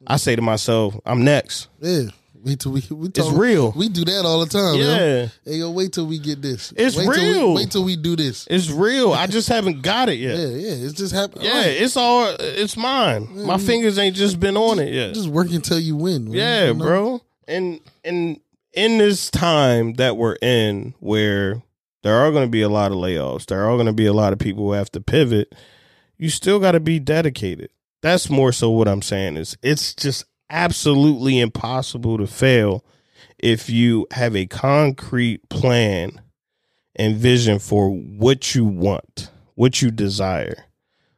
I 0.06 0.18
say 0.18 0.36
to 0.36 0.42
myself, 0.42 0.96
"I'm 1.06 1.24
next." 1.24 1.68
yeah. 1.82 2.04
Wait 2.44 2.60
till 2.60 2.72
we 2.72 2.84
we 2.92 3.08
It's 3.10 3.32
real. 3.32 3.72
We 3.76 3.90
do 3.90 4.06
that 4.06 4.24
all 4.24 4.40
the 4.40 4.46
time. 4.46 4.76
yo. 4.76 4.86
Yeah. 4.86 5.28
Hey 5.44 5.56
yo, 5.58 5.72
wait 5.72 5.92
till 5.92 6.06
we 6.06 6.18
get 6.18 6.42
this. 6.42 6.72
It's 6.78 6.96
wait 6.96 7.06
Till 7.06 7.14
real. 7.34 7.50
we, 7.50 7.56
wait 7.56 7.72
till 7.72 7.84
we 7.84 7.98
do 7.98 8.16
this. 8.16 8.48
It's 8.50 8.70
real. 8.70 9.12
I 9.12 9.28
just 9.28 9.50
haven't 9.50 9.82
got 9.82 10.08
it 10.08 10.16
yet. 10.18 10.38
yeah. 10.40 10.46
Yeah. 10.46 10.86
It's 10.86 10.94
just 10.94 11.14
happening. 11.14 11.46
Yeah, 11.46 11.64
it's 11.64 11.98
all 11.98 12.34
it's 12.40 12.78
mine. 12.78 13.46
My 13.46 13.58
fingers 13.58 13.98
ain't 13.98 14.16
just 14.16 14.40
been 14.40 14.56
on 14.56 14.80
it 14.80 14.94
yet. 14.94 15.14
Just 15.14 15.28
work 15.28 15.50
until 15.52 15.80
you 15.80 15.98
win. 15.98 16.32
Yeah, 16.32 16.68
you 16.68 16.74
know? 16.76 16.86
bro. 16.86 17.22
And 17.50 17.82
and 18.06 18.40
in 18.72 18.98
this 19.00 19.30
time 19.30 19.96
that 19.96 20.16
we're 20.16 20.38
in 20.42 20.94
where 21.00 21.64
there 22.04 22.16
are 22.16 22.32
going 22.32 22.46
to 22.46 22.52
be 22.52 22.62
a 22.62 22.70
lot 22.70 22.92
of 22.92 22.98
layoffs, 22.98 23.48
there 23.48 23.66
are 23.66 23.76
going 23.76 23.88
to 23.88 23.94
be 23.94 24.06
a 24.06 24.14
lot 24.14 24.32
of 24.32 24.40
people 24.40 24.64
who 24.66 24.72
have 24.74 24.92
to 24.92 25.02
pivot. 25.02 25.54
you 26.18 26.30
still 26.30 26.60
got 26.60 26.74
to 26.74 26.80
be 26.80 27.00
dedicated. 27.00 27.72
That's 28.02 28.30
more 28.30 28.52
so 28.52 28.70
what 28.70 28.88
I'm 28.88 29.02
saying 29.02 29.38
is 29.38 29.58
it's 29.62 29.94
just 29.94 30.26
absolutely 30.50 31.40
impossible 31.40 32.18
to 32.18 32.28
fail 32.28 32.86
if 33.38 33.70
you 33.70 34.08
have 34.12 34.36
a 34.36 34.46
concrete 34.46 35.48
plan 35.50 36.22
and 36.96 37.16
vision 37.16 37.60
for 37.60 37.90
what 37.90 38.56
you 38.56 38.66
want, 38.66 39.30
what 39.56 39.82
you 39.82 39.92
desire, 39.92 40.66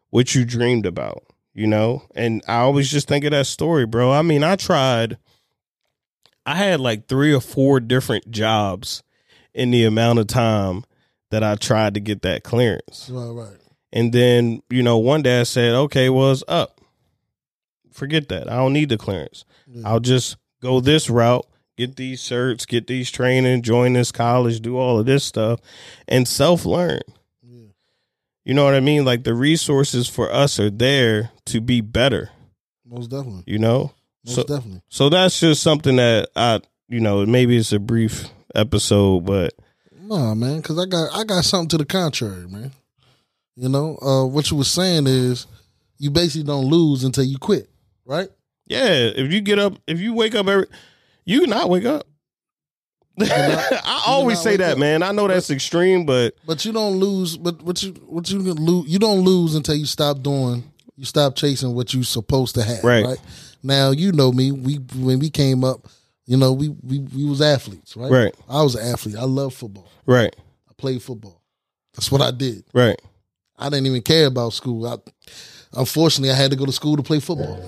what 0.09 0.35
you 0.35 0.45
dreamed 0.45 0.85
about, 0.85 1.23
you 1.53 1.67
know? 1.67 2.03
And 2.15 2.41
I 2.47 2.57
always 2.57 2.89
just 2.89 3.07
think 3.07 3.23
of 3.23 3.31
that 3.31 3.47
story, 3.47 3.85
bro. 3.85 4.11
I 4.11 4.21
mean, 4.21 4.43
I 4.43 4.55
tried 4.55 5.17
I 6.45 6.55
had 6.55 6.79
like 6.79 7.07
3 7.07 7.33
or 7.33 7.41
4 7.41 7.79
different 7.79 8.31
jobs 8.31 9.03
in 9.53 9.69
the 9.71 9.85
amount 9.85 10.17
of 10.19 10.27
time 10.27 10.83
that 11.29 11.43
I 11.43 11.55
tried 11.55 11.93
to 11.93 11.99
get 11.99 12.23
that 12.23 12.43
clearance. 12.43 13.07
Right, 13.11 13.27
right. 13.27 13.58
And 13.91 14.13
then, 14.13 14.61
you 14.69 14.83
know, 14.83 14.97
one 14.97 15.21
day 15.23 15.39
I 15.39 15.43
said, 15.43 15.73
okay, 15.73 16.09
well, 16.09 16.31
it's 16.31 16.43
up. 16.47 16.79
Forget 17.91 18.29
that. 18.29 18.49
I 18.49 18.55
don't 18.57 18.73
need 18.73 18.89
the 18.89 18.97
clearance. 18.97 19.45
Yeah. 19.67 19.81
I'll 19.87 19.99
just 19.99 20.37
go 20.61 20.79
this 20.79 21.09
route, 21.09 21.45
get 21.77 21.95
these 21.95 22.21
certs, 22.21 22.67
get 22.67 22.87
these 22.87 23.09
training, 23.11 23.61
join 23.63 23.93
this 23.93 24.11
college, 24.11 24.61
do 24.61 24.77
all 24.77 24.99
of 24.99 25.05
this 25.05 25.23
stuff, 25.23 25.59
and 26.07 26.27
self 26.27 26.65
learn. 26.65 27.01
Yeah. 27.43 27.67
You 28.45 28.53
know 28.53 28.63
what 28.63 28.75
I 28.75 28.79
mean? 28.79 29.05
Like 29.05 29.23
the 29.23 29.33
resources 29.33 30.07
for 30.07 30.31
us 30.31 30.59
are 30.59 30.69
there 30.69 31.31
to 31.47 31.59
be 31.59 31.81
better, 31.81 32.29
Most 32.85 33.09
definitely. 33.09 33.43
you 33.47 33.57
know? 33.59 33.91
Most 34.25 34.35
So, 34.35 34.43
definitely. 34.43 34.81
so 34.89 35.09
that's 35.09 35.39
just 35.39 35.63
something 35.63 35.95
that 35.95 36.29
I, 36.35 36.61
you 36.87 36.99
know, 36.99 37.25
maybe 37.25 37.57
it's 37.57 37.71
a 37.73 37.79
brief 37.79 38.25
episode, 38.55 39.25
but 39.25 39.53
No, 39.99 40.35
man, 40.35 40.57
because 40.57 40.77
I 40.77 40.85
got 40.85 41.09
I 41.13 41.23
got 41.23 41.43
something 41.43 41.69
to 41.69 41.77
the 41.79 41.85
contrary, 41.85 42.47
man. 42.47 42.71
You 43.59 43.67
know, 43.67 43.97
uh, 44.01 44.25
what 44.25 44.49
you 44.49 44.55
were 44.55 44.63
saying 44.63 45.05
is 45.07 45.45
you 45.97 46.11
basically 46.11 46.45
don't 46.45 46.65
lose 46.65 47.03
until 47.03 47.25
you 47.25 47.37
quit, 47.37 47.69
right? 48.05 48.29
Yeah, 48.67 48.85
if 48.87 49.33
you 49.33 49.41
get 49.41 49.59
up, 49.59 49.73
if 49.85 49.99
you 49.99 50.13
wake 50.13 50.33
up 50.33 50.47
every, 50.47 50.67
you 51.25 51.45
not 51.45 51.69
wake 51.69 51.83
up. 51.85 52.07
I 53.21 54.03
always 54.07 54.39
say 54.39 54.55
that, 54.55 54.73
up. 54.73 54.77
man. 54.77 55.03
I 55.03 55.11
know 55.11 55.27
that's 55.27 55.49
extreme, 55.49 56.05
but 56.05 56.35
But 56.45 56.63
you 56.63 56.71
don't 56.71 56.97
lose. 56.97 57.35
But 57.35 57.61
what 57.61 57.83
you 57.83 57.91
what 58.07 58.29
you 58.31 58.39
lose, 58.39 58.89
you 58.89 58.97
don't 58.97 59.21
lose 59.25 59.55
until 59.55 59.75
you 59.75 59.85
stop 59.85 60.21
doing. 60.21 60.63
You 60.95 61.03
stop 61.03 61.35
chasing 61.35 61.75
what 61.75 61.93
you 61.93 62.03
supposed 62.03 62.55
to 62.55 62.63
have. 62.63 62.81
Right. 62.81 63.03
Right. 63.03 63.19
Now 63.61 63.91
you 63.91 64.13
know 64.13 64.31
me. 64.31 64.53
We 64.53 64.75
when 64.95 65.19
we 65.19 65.29
came 65.29 65.65
up, 65.65 65.85
you 66.25 66.37
know 66.37 66.53
we 66.53 66.69
we 66.69 66.99
we 66.99 67.25
was 67.25 67.41
athletes, 67.41 67.97
right? 67.97 68.09
Right. 68.09 68.35
I 68.47 68.61
was 68.63 68.75
an 68.75 68.87
athlete. 68.87 69.17
I 69.17 69.23
love 69.23 69.53
football. 69.53 69.89
right, 70.05 70.33
I 70.69 70.73
played 70.77 71.03
football. 71.03 71.41
That's 71.93 72.09
what 72.09 72.21
I 72.21 72.31
did. 72.31 72.63
right, 72.73 73.01
I 73.59 73.69
didn't 73.69 73.85
even 73.87 74.01
care 74.01 74.25
about 74.27 74.53
school. 74.53 74.87
I, 74.87 74.95
unfortunately, 75.73 76.31
I 76.31 76.35
had 76.35 76.51
to 76.51 76.57
go 76.57 76.65
to 76.65 76.71
school 76.71 76.95
to 76.97 77.03
play 77.03 77.19
football. 77.19 77.57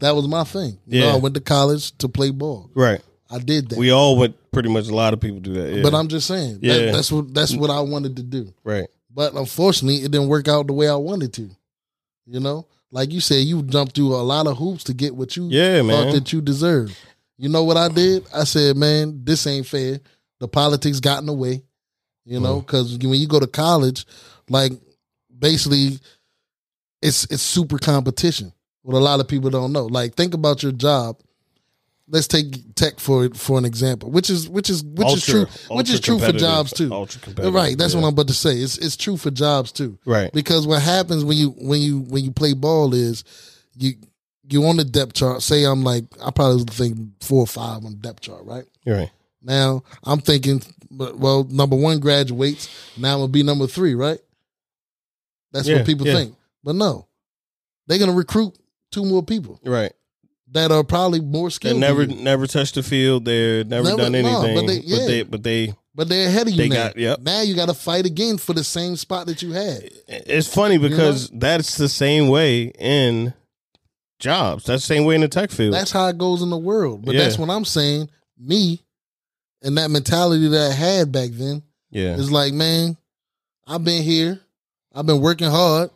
that 0.00 0.14
was 0.14 0.26
my 0.28 0.44
thing. 0.44 0.78
You 0.86 1.00
know, 1.00 1.06
Yeah. 1.06 1.14
I 1.14 1.16
went 1.16 1.34
to 1.36 1.40
college 1.40 1.96
to 1.98 2.08
play 2.08 2.30
ball. 2.30 2.70
right. 2.74 3.00
I 3.30 3.38
did 3.38 3.70
that. 3.70 3.78
We 3.78 3.90
all 3.90 4.16
went. 4.18 4.36
Pretty 4.52 4.68
much, 4.68 4.86
a 4.86 4.94
lot 4.94 5.12
of 5.14 5.20
people 5.20 5.40
do 5.40 5.54
that. 5.54 5.74
Yeah. 5.76 5.82
But 5.82 5.94
I'm 5.94 6.06
just 6.06 6.28
saying, 6.28 6.60
that- 6.60 6.66
Yeah. 6.84 6.92
that's 6.92 7.10
what 7.10 7.34
that's 7.34 7.56
what 7.56 7.70
I 7.70 7.80
wanted 7.80 8.16
to 8.16 8.22
do. 8.22 8.52
right, 8.62 8.86
But 9.12 9.34
unfortunately, 9.34 10.02
it 10.04 10.12
didn't 10.12 10.28
work 10.28 10.46
out 10.46 10.68
the 10.68 10.72
way 10.74 10.88
I 10.88 10.94
wanted 10.94 11.32
to. 11.34 11.50
You 12.26 12.38
know, 12.38 12.66
like 12.92 13.10
you 13.12 13.20
said, 13.20 13.38
you 13.46 13.62
jumped 13.64 13.96
through 13.96 14.14
a 14.14 14.22
lot 14.22 14.46
of 14.46 14.56
hoops 14.58 14.84
to 14.84 14.94
get 14.94 15.16
what 15.16 15.36
you 15.36 15.48
Yeah, 15.50 15.78
thought 15.78 15.86
man. 15.86 16.14
that 16.14 16.32
you 16.32 16.40
deserved. 16.42 16.94
You 17.36 17.48
know 17.48 17.64
what 17.64 17.76
I 17.76 17.88
did? 17.88 18.24
I 18.32 18.44
said, 18.44 18.76
man, 18.76 19.22
this 19.24 19.44
ain't 19.48 19.66
fair. 19.66 19.98
The 20.38 20.46
politics 20.46 21.00
got 21.00 21.18
in 21.20 21.26
the 21.26 21.32
way. 21.32 21.62
You 22.24 22.40
know, 22.40 22.56
Mm. 22.60 22.66
because 22.66 22.98
when 22.98 23.20
you 23.20 23.26
go 23.26 23.38
to 23.40 23.46
college, 23.46 24.06
like 24.48 24.72
basically, 25.38 25.98
it's 27.02 27.24
it's 27.30 27.42
super 27.42 27.78
competition. 27.78 28.52
What 28.82 28.96
a 28.96 28.98
lot 28.98 29.20
of 29.20 29.28
people 29.28 29.50
don't 29.50 29.72
know. 29.72 29.86
Like, 29.86 30.14
think 30.14 30.34
about 30.34 30.62
your 30.62 30.72
job. 30.72 31.18
Let's 32.06 32.26
take 32.28 32.74
tech 32.74 33.00
for 33.00 33.30
for 33.30 33.56
an 33.58 33.64
example, 33.64 34.10
which 34.10 34.28
is 34.28 34.46
which 34.48 34.68
is 34.68 34.84
which 34.84 35.12
is 35.14 35.24
true, 35.24 35.46
which 35.70 35.88
is 35.90 36.00
true 36.00 36.18
for 36.18 36.32
jobs 36.32 36.72
too. 36.72 36.90
Right, 37.38 37.78
that's 37.78 37.94
yeah. 37.94 38.00
what 38.00 38.06
I'm 38.08 38.12
about 38.12 38.28
to 38.28 38.34
say. 38.34 38.56
It's 38.56 38.76
it's 38.78 38.96
true 38.96 39.16
for 39.16 39.30
jobs 39.30 39.72
too. 39.72 39.98
Right, 40.04 40.30
Because 40.32 40.66
what 40.66 40.82
happens 40.82 41.24
when 41.24 41.38
you 41.38 41.50
when 41.58 41.80
you 41.80 42.00
when 42.00 42.22
you 42.24 42.30
play 42.30 42.52
ball 42.52 42.92
is 42.92 43.24
you 43.78 43.94
you 44.50 44.64
on 44.66 44.76
the 44.76 44.84
depth 44.84 45.14
chart. 45.14 45.40
Say 45.40 45.64
I'm 45.64 45.82
like 45.82 46.04
I 46.22 46.30
probably 46.30 46.64
think 46.64 46.98
four 47.22 47.40
or 47.40 47.46
five 47.46 47.84
on 47.86 47.92
the 47.92 47.98
depth 48.08 48.20
chart, 48.20 48.44
right? 48.44 48.64
You're 48.84 48.96
right. 48.98 49.10
Now 49.44 49.82
I'm 50.02 50.20
thinking, 50.20 50.62
but 50.90 51.18
well, 51.18 51.44
number 51.44 51.76
one 51.76 52.00
graduates. 52.00 52.68
Now 52.96 53.14
I'm 53.14 53.18
gonna 53.20 53.28
be 53.32 53.42
number 53.42 53.66
three, 53.66 53.94
right? 53.94 54.18
That's 55.52 55.68
Yeah, 55.68 55.76
what 55.76 55.86
people 55.86 56.06
yeah. 56.06 56.14
think. 56.14 56.34
But 56.64 56.74
no, 56.76 57.06
they're 57.86 57.98
gonna 57.98 58.12
recruit 58.12 58.54
two 58.90 59.04
more 59.04 59.22
people 59.22 59.60
Right. 59.64 59.92
that 60.52 60.72
are 60.72 60.82
probably 60.84 61.20
more 61.20 61.48
They 61.50 61.54
skilled. 61.54 61.78
never, 61.80 62.06
than 62.06 62.24
never 62.24 62.46
touched 62.46 62.74
the 62.76 62.82
field. 62.82 63.24
They're 63.24 63.64
never, 63.64 63.88
Never- 63.90 64.02
done 64.02 64.12
no, 64.12 64.22
but 64.22 64.44
anything. 64.46 64.66
they- 64.66 64.80
yeah. 64.86 64.96
but 64.96 65.06
they, 65.06 65.22
but 65.22 65.42
they, 65.42 65.74
but 65.94 66.08
they're 66.08 66.28
ahead 66.28 66.48
of 66.48 66.54
you 66.54 66.58
They 66.58 66.68
now. 66.68 66.88
got- 66.88 66.96
yep. 66.96 67.20
Now 67.20 67.42
you 67.42 67.54
got 67.54 67.66
to 67.66 67.74
fight 67.74 68.06
again 68.06 68.38
for 68.38 68.52
the 68.52 68.64
same 68.64 68.96
spot 68.96 69.26
that 69.26 69.42
you 69.42 69.52
had. 69.52 69.90
it's 70.08 70.48
funny 70.48 70.78
because 70.78 71.28
that's 71.30 71.76
the 71.76 71.88
same 71.88 72.28
way 72.28 72.72
in 72.78 73.34
jobs. 74.18 74.64
That's 74.64 74.82
the 74.86 74.94
same 74.94 75.04
way 75.04 75.14
in 75.16 75.20
the 75.20 75.28
tech 75.28 75.50
field. 75.50 75.74
That's 75.74 75.90
how 75.90 76.06
it 76.08 76.18
goes 76.18 76.40
in 76.42 76.50
the 76.50 76.56
world. 76.58 77.04
But 77.04 77.14
that's 77.16 77.38
what 77.38 77.50
I'm 77.50 77.64
saying. 77.64 78.08
Me 78.38 78.83
and 79.64 79.78
that 79.78 79.90
mentality 79.90 80.46
that 80.48 80.70
I 80.70 80.74
had 80.74 81.10
back 81.10 81.30
then 81.32 81.62
yeah. 81.90 82.14
is 82.14 82.30
like, 82.30 82.52
man, 82.52 82.96
I've 83.66 83.82
been 83.82 84.02
here. 84.02 84.38
I've 84.94 85.06
been 85.06 85.20
working 85.20 85.50
hard. 85.50 85.90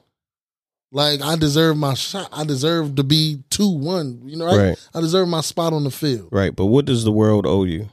Like 0.91 1.21
I 1.21 1.37
deserve 1.37 1.77
my 1.77 1.95
shot. 1.95 2.31
I 2.33 2.45
deserve 2.45 2.97
to 2.97 3.05
be 3.05 3.43
two 3.51 3.69
one. 3.69 4.23
You 4.25 4.39
know, 4.39 4.47
right? 4.47 4.69
Right. 4.71 4.89
I 4.95 5.01
deserve 5.01 5.29
my 5.29 5.43
spot 5.43 5.75
on 5.75 5.85
the 5.85 5.91
field. 5.91 6.31
Right. 6.33 6.55
But 6.57 6.67
what 6.67 6.87
does 6.87 7.05
the 7.05 7.13
world 7.13 7.47
owe 7.47 7.65
you? 7.65 7.89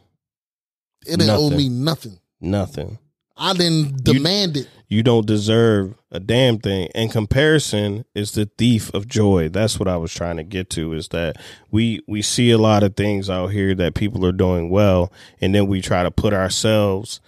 It 1.05 1.19
didn't 1.19 1.29
owe 1.29 1.49
me 1.49 1.67
nothing. 1.69 2.17
Nothing. 2.39 2.97
I 3.37 3.53
didn't 3.53 4.03
demand 4.03 4.55
it. 4.57 4.69
You 4.87 5.03
don't 5.03 5.27
deserve 5.27 5.93
a 6.15 6.19
damn 6.19 6.59
thing. 6.59 6.89
And 6.95 7.11
comparison 7.11 8.05
is 8.15 8.31
the 8.31 8.49
thief 8.57 8.93
of 8.93 9.07
joy. 9.07 9.49
That's 9.49 9.77
what 9.79 9.87
I 9.87 9.97
was 9.97 10.13
trying 10.13 10.37
to 10.37 10.43
get 10.43 10.69
to 10.71 10.93
is 10.93 11.09
that 11.09 11.37
we 11.71 12.01
we 12.07 12.21
see 12.21 12.51
a 12.51 12.57
lot 12.57 12.83
of 12.83 12.95
things 12.95 13.29
out 13.29 13.47
here 13.47 13.75
that 13.75 13.95
people 13.95 14.25
are 14.25 14.31
doing 14.31 14.69
well 14.69 15.11
and 15.41 15.53
then 15.53 15.67
we 15.67 15.81
try 15.81 16.03
to 16.03 16.11
put 16.11 16.33
ourselves 16.33 17.19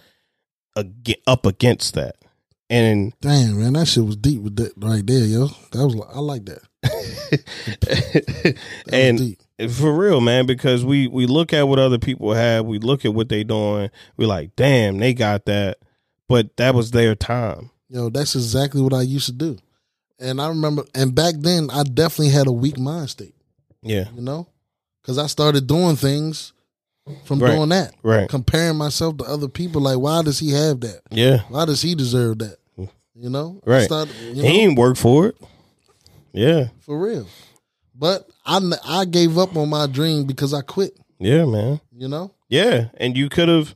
ag- 0.76 1.20
up 1.26 1.46
against 1.46 1.94
that. 1.94 2.16
And 2.70 3.14
Damn, 3.20 3.60
man, 3.60 3.74
that 3.74 3.86
shit 3.86 4.04
was 4.04 4.16
deep 4.16 4.40
with 4.42 4.56
that 4.56 4.72
right 4.76 5.06
there, 5.06 5.24
yo. 5.24 5.48
That 5.72 5.86
was 5.86 5.96
I 6.12 6.20
like 6.20 6.44
that. 6.46 6.62
That 7.80 8.54
was 8.86 8.92
and 8.92 9.18
deep. 9.18 9.70
for 9.70 9.92
real, 9.92 10.20
man, 10.20 10.46
because 10.46 10.84
we 10.84 11.06
we 11.08 11.26
look 11.26 11.52
at 11.52 11.68
what 11.68 11.78
other 11.78 11.98
people 11.98 12.32
have, 12.32 12.64
we 12.64 12.78
look 12.78 13.04
at 13.04 13.14
what 13.14 13.28
they 13.28 13.44
doing, 13.44 13.90
we're 14.16 14.28
like, 14.28 14.56
damn, 14.56 14.98
they 14.98 15.12
got 15.14 15.44
that, 15.46 15.78
but 16.28 16.56
that 16.56 16.74
was 16.74 16.90
their 16.92 17.14
time. 17.14 17.70
Yo, 17.88 18.10
that's 18.10 18.34
exactly 18.34 18.80
what 18.82 18.92
I 18.94 19.02
used 19.02 19.26
to 19.26 19.32
do. 19.32 19.56
And 20.20 20.40
I 20.40 20.48
remember, 20.48 20.84
and 20.94 21.14
back 21.14 21.34
then, 21.38 21.70
I 21.70 21.84
definitely 21.84 22.30
had 22.32 22.46
a 22.48 22.52
weak 22.52 22.78
mind 22.78 23.08
state, 23.10 23.34
Yeah, 23.82 24.08
you 24.14 24.20
know? 24.22 24.48
Because 25.00 25.16
I 25.16 25.26
started 25.26 25.66
doing 25.66 25.96
things 25.96 26.52
from 27.24 27.38
Right. 27.38 27.54
doing 27.54 27.68
that, 27.70 27.94
right. 28.02 28.28
comparing 28.28 28.76
myself 28.76 29.16
to 29.18 29.24
other 29.24 29.48
people. 29.48 29.80
Like, 29.80 29.98
why 29.98 30.22
does 30.22 30.38
he 30.38 30.50
have 30.50 30.80
that? 30.80 31.00
Yeah, 31.10 31.42
Why 31.48 31.64
does 31.64 31.80
he 31.80 31.94
deserve 31.94 32.38
that? 32.40 32.56
You 33.14 33.30
know? 33.30 33.60
Right. 33.64 33.84
started- 33.84 34.14
you 34.20 34.34
he 34.34 34.42
know, 34.42 34.48
ain't 34.48 34.78
work 34.78 34.96
for 34.96 35.28
it. 35.28 35.36
Yeah, 36.32 36.68
for 36.80 37.00
real. 37.00 37.26
But 37.94 38.28
I, 38.44 38.60
I 38.84 39.04
gave 39.06 39.38
up 39.38 39.56
on 39.56 39.68
my 39.70 39.86
dream 39.86 40.24
because 40.26 40.52
I 40.54 40.60
quit, 40.60 40.96
yeah, 41.18 41.44
man. 41.46 41.80
you 41.96 42.06
know? 42.08 42.32
Yeah, 42.48 42.88
and 42.98 43.16
you 43.16 43.28
could 43.28 43.48
have, 43.48 43.74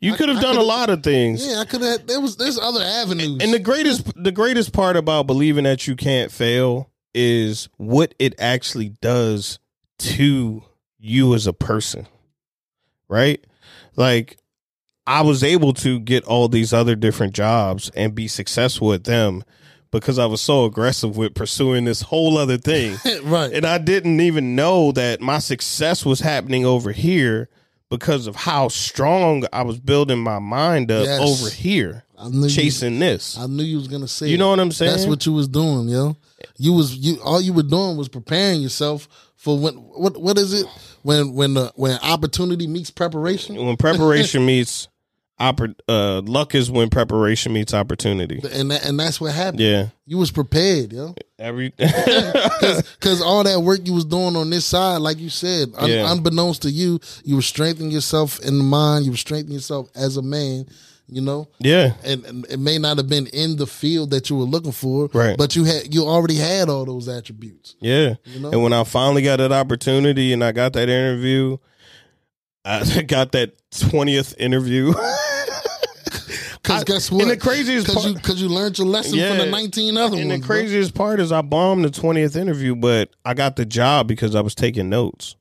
you 0.00 0.14
could 0.14 0.28
have 0.28 0.40
done 0.40 0.56
a 0.56 0.62
lot 0.62 0.90
of 0.90 1.02
things. 1.02 1.46
Yeah, 1.46 1.60
I 1.60 1.64
could 1.64 1.82
have, 1.82 2.06
there 2.06 2.20
was, 2.20 2.36
there's 2.36 2.58
other 2.58 2.82
avenues. 2.82 3.42
And 3.42 3.52
the 3.52 3.58
greatest, 3.58 4.12
the 4.22 4.32
greatest 4.32 4.72
part 4.72 4.96
about 4.96 5.26
believing 5.26 5.64
that 5.64 5.86
you 5.86 5.96
can't 5.96 6.30
fail 6.30 6.90
is 7.14 7.68
what 7.76 8.14
it 8.18 8.34
actually 8.38 8.90
does 9.00 9.58
to 9.98 10.62
you 10.98 11.34
as 11.34 11.46
a 11.46 11.52
person, 11.52 12.06
right? 13.08 13.44
Like, 13.96 14.38
I 15.06 15.22
was 15.22 15.44
able 15.44 15.72
to 15.74 16.00
get 16.00 16.24
all 16.24 16.48
these 16.48 16.72
other 16.72 16.96
different 16.96 17.34
jobs 17.34 17.90
and 17.90 18.14
be 18.14 18.28
successful 18.28 18.92
at 18.92 19.04
them 19.04 19.44
because 19.92 20.18
I 20.18 20.26
was 20.26 20.40
so 20.40 20.64
aggressive 20.64 21.16
with 21.16 21.34
pursuing 21.34 21.84
this 21.84 22.02
whole 22.02 22.36
other 22.36 22.58
thing. 22.58 22.98
right. 23.22 23.52
and 23.52 23.64
I 23.64 23.78
didn't 23.78 24.20
even 24.20 24.56
know 24.56 24.92
that 24.92 25.20
my 25.20 25.38
success 25.38 26.04
was 26.04 26.20
happening 26.20 26.66
over 26.66 26.92
here 26.92 27.48
because 27.90 28.26
of 28.26 28.36
how 28.36 28.68
strong 28.68 29.44
I 29.52 29.62
was 29.62 29.78
building 29.78 30.18
my 30.18 30.38
mind 30.38 30.90
up 30.90 31.04
Yes. 31.06 31.20
over 31.20 31.50
here, 31.50 32.04
I 32.18 32.28
knew 32.28 32.44
you- 32.46 32.50
chasing 32.50 32.98
this. 32.98 33.36
I 33.38 33.46
knew 33.46 33.62
you 33.62 33.76
was 33.78 33.88
gonna 33.88 34.08
say. 34.08 34.28
You 34.28 34.38
know 34.38 34.50
what 34.50 34.60
I'm 34.60 34.72
saying? 34.72 34.92
That's 34.92 35.06
what 35.06 35.24
you 35.26 35.32
was 35.32 35.48
doing, 35.48 35.88
yo. 35.88 36.16
You 36.58 36.72
was 36.72 36.94
you 36.96 37.16
all 37.22 37.40
you 37.40 37.52
were 37.52 37.62
doing 37.62 37.96
was 37.96 38.08
preparing 38.08 38.60
yourself 38.62 39.08
for 39.36 39.58
when 39.58 39.74
what 39.74 40.20
what 40.20 40.38
is 40.38 40.52
it 40.52 40.66
when 41.02 41.34
when 41.34 41.54
the 41.54 41.72
when 41.76 41.98
opportunity 42.02 42.66
meets 42.66 42.90
preparation. 42.90 43.56
when 43.64 43.76
preparation 43.76 44.44
meets 44.46 44.88
oppor- 45.40 45.74
uh, 45.88 46.20
luck 46.22 46.54
is 46.54 46.70
when 46.70 46.88
preparation 46.90 47.52
meets 47.52 47.74
opportunity. 47.74 48.40
and 48.52 48.70
that, 48.70 48.84
and 48.86 48.98
that's 48.98 49.20
what 49.20 49.32
happened. 49.34 49.60
Yeah, 49.60 49.88
You 50.06 50.18
was 50.18 50.30
prepared, 50.30 50.92
yo. 50.92 51.14
every 51.38 51.70
Because 51.76 53.20
all 53.22 53.44
that 53.44 53.60
work 53.60 53.80
you 53.84 53.92
was 53.92 54.04
doing 54.04 54.36
on 54.36 54.50
this 54.50 54.64
side, 54.64 54.98
like 54.98 55.18
you 55.18 55.28
said, 55.30 55.70
un- 55.76 55.90
Yeah. 55.90 56.10
unbeknownst 56.12 56.62
to 56.62 56.70
you, 56.70 57.00
you 57.24 57.36
were 57.36 57.42
strengthening 57.42 57.90
yourself 57.90 58.38
in 58.40 58.58
the 58.58 58.64
mind. 58.64 59.04
You 59.04 59.10
were 59.12 59.16
strengthening 59.16 59.54
yourself 59.54 59.88
as 59.94 60.16
a 60.16 60.22
man. 60.22 60.66
You 61.08 61.20
know, 61.20 61.46
yeah, 61.60 61.92
and, 62.02 62.24
and 62.24 62.46
it 62.50 62.58
may 62.58 62.78
not 62.78 62.96
have 62.96 63.08
been 63.08 63.28
in 63.28 63.54
the 63.58 63.66
field 63.68 64.10
that 64.10 64.28
you 64.28 64.34
were 64.34 64.42
looking 64.44 64.72
for, 64.72 65.08
Right. 65.14 65.38
But 65.38 65.54
you 65.54 65.62
had 65.62 65.94
you 65.94 66.02
already 66.04 66.34
had 66.34 66.68
all 66.68 66.84
those 66.84 67.06
attributes. 67.08 67.76
yeah. 67.78 68.14
know? 68.40 68.50
And 68.50 68.60
when 68.60 68.72
I 68.72 68.82
finally 68.82 69.22
got 69.22 69.36
that 69.36 69.52
opportunity 69.52 70.32
and 70.32 70.42
I 70.42 70.50
got 70.50 70.72
that 70.72 70.88
interview, 70.88 71.58
I 72.64 73.02
got 73.06 73.30
that 73.32 73.52
twentieth 73.70 74.34
interview. 74.36 74.94
Because 76.66 76.84
guess 76.84 77.10
what? 77.10 77.22
and 77.22 77.30
the 77.30 77.36
craziest 77.36 77.86
because 77.86 78.02
part- 78.04 78.16
because 78.16 78.40
you 78.42 78.48
learned 78.48 78.78
your 78.78 78.86
lesson 78.86 79.14
Yeah. 79.18 79.28
from 79.30 79.38
the 79.38 79.46
nineteen 79.46 79.96
other 79.96 80.16
And 80.16 80.28
ones. 80.28 80.40
the 80.42 80.46
bro. 80.46 80.56
craziest 80.56 80.94
part 80.94 81.20
is 81.20 81.32
I 81.32 81.42
bombed 81.42 81.84
the 81.84 81.90
20th 81.90 82.36
interview, 82.36 82.74
but 82.74 83.10
I 83.24 83.34
got 83.34 83.56
the 83.56 83.64
job 83.64 84.06
because 84.08 84.34
I 84.34 84.40
was 84.40 84.54
taking 84.54 84.88
notes. 84.88 85.36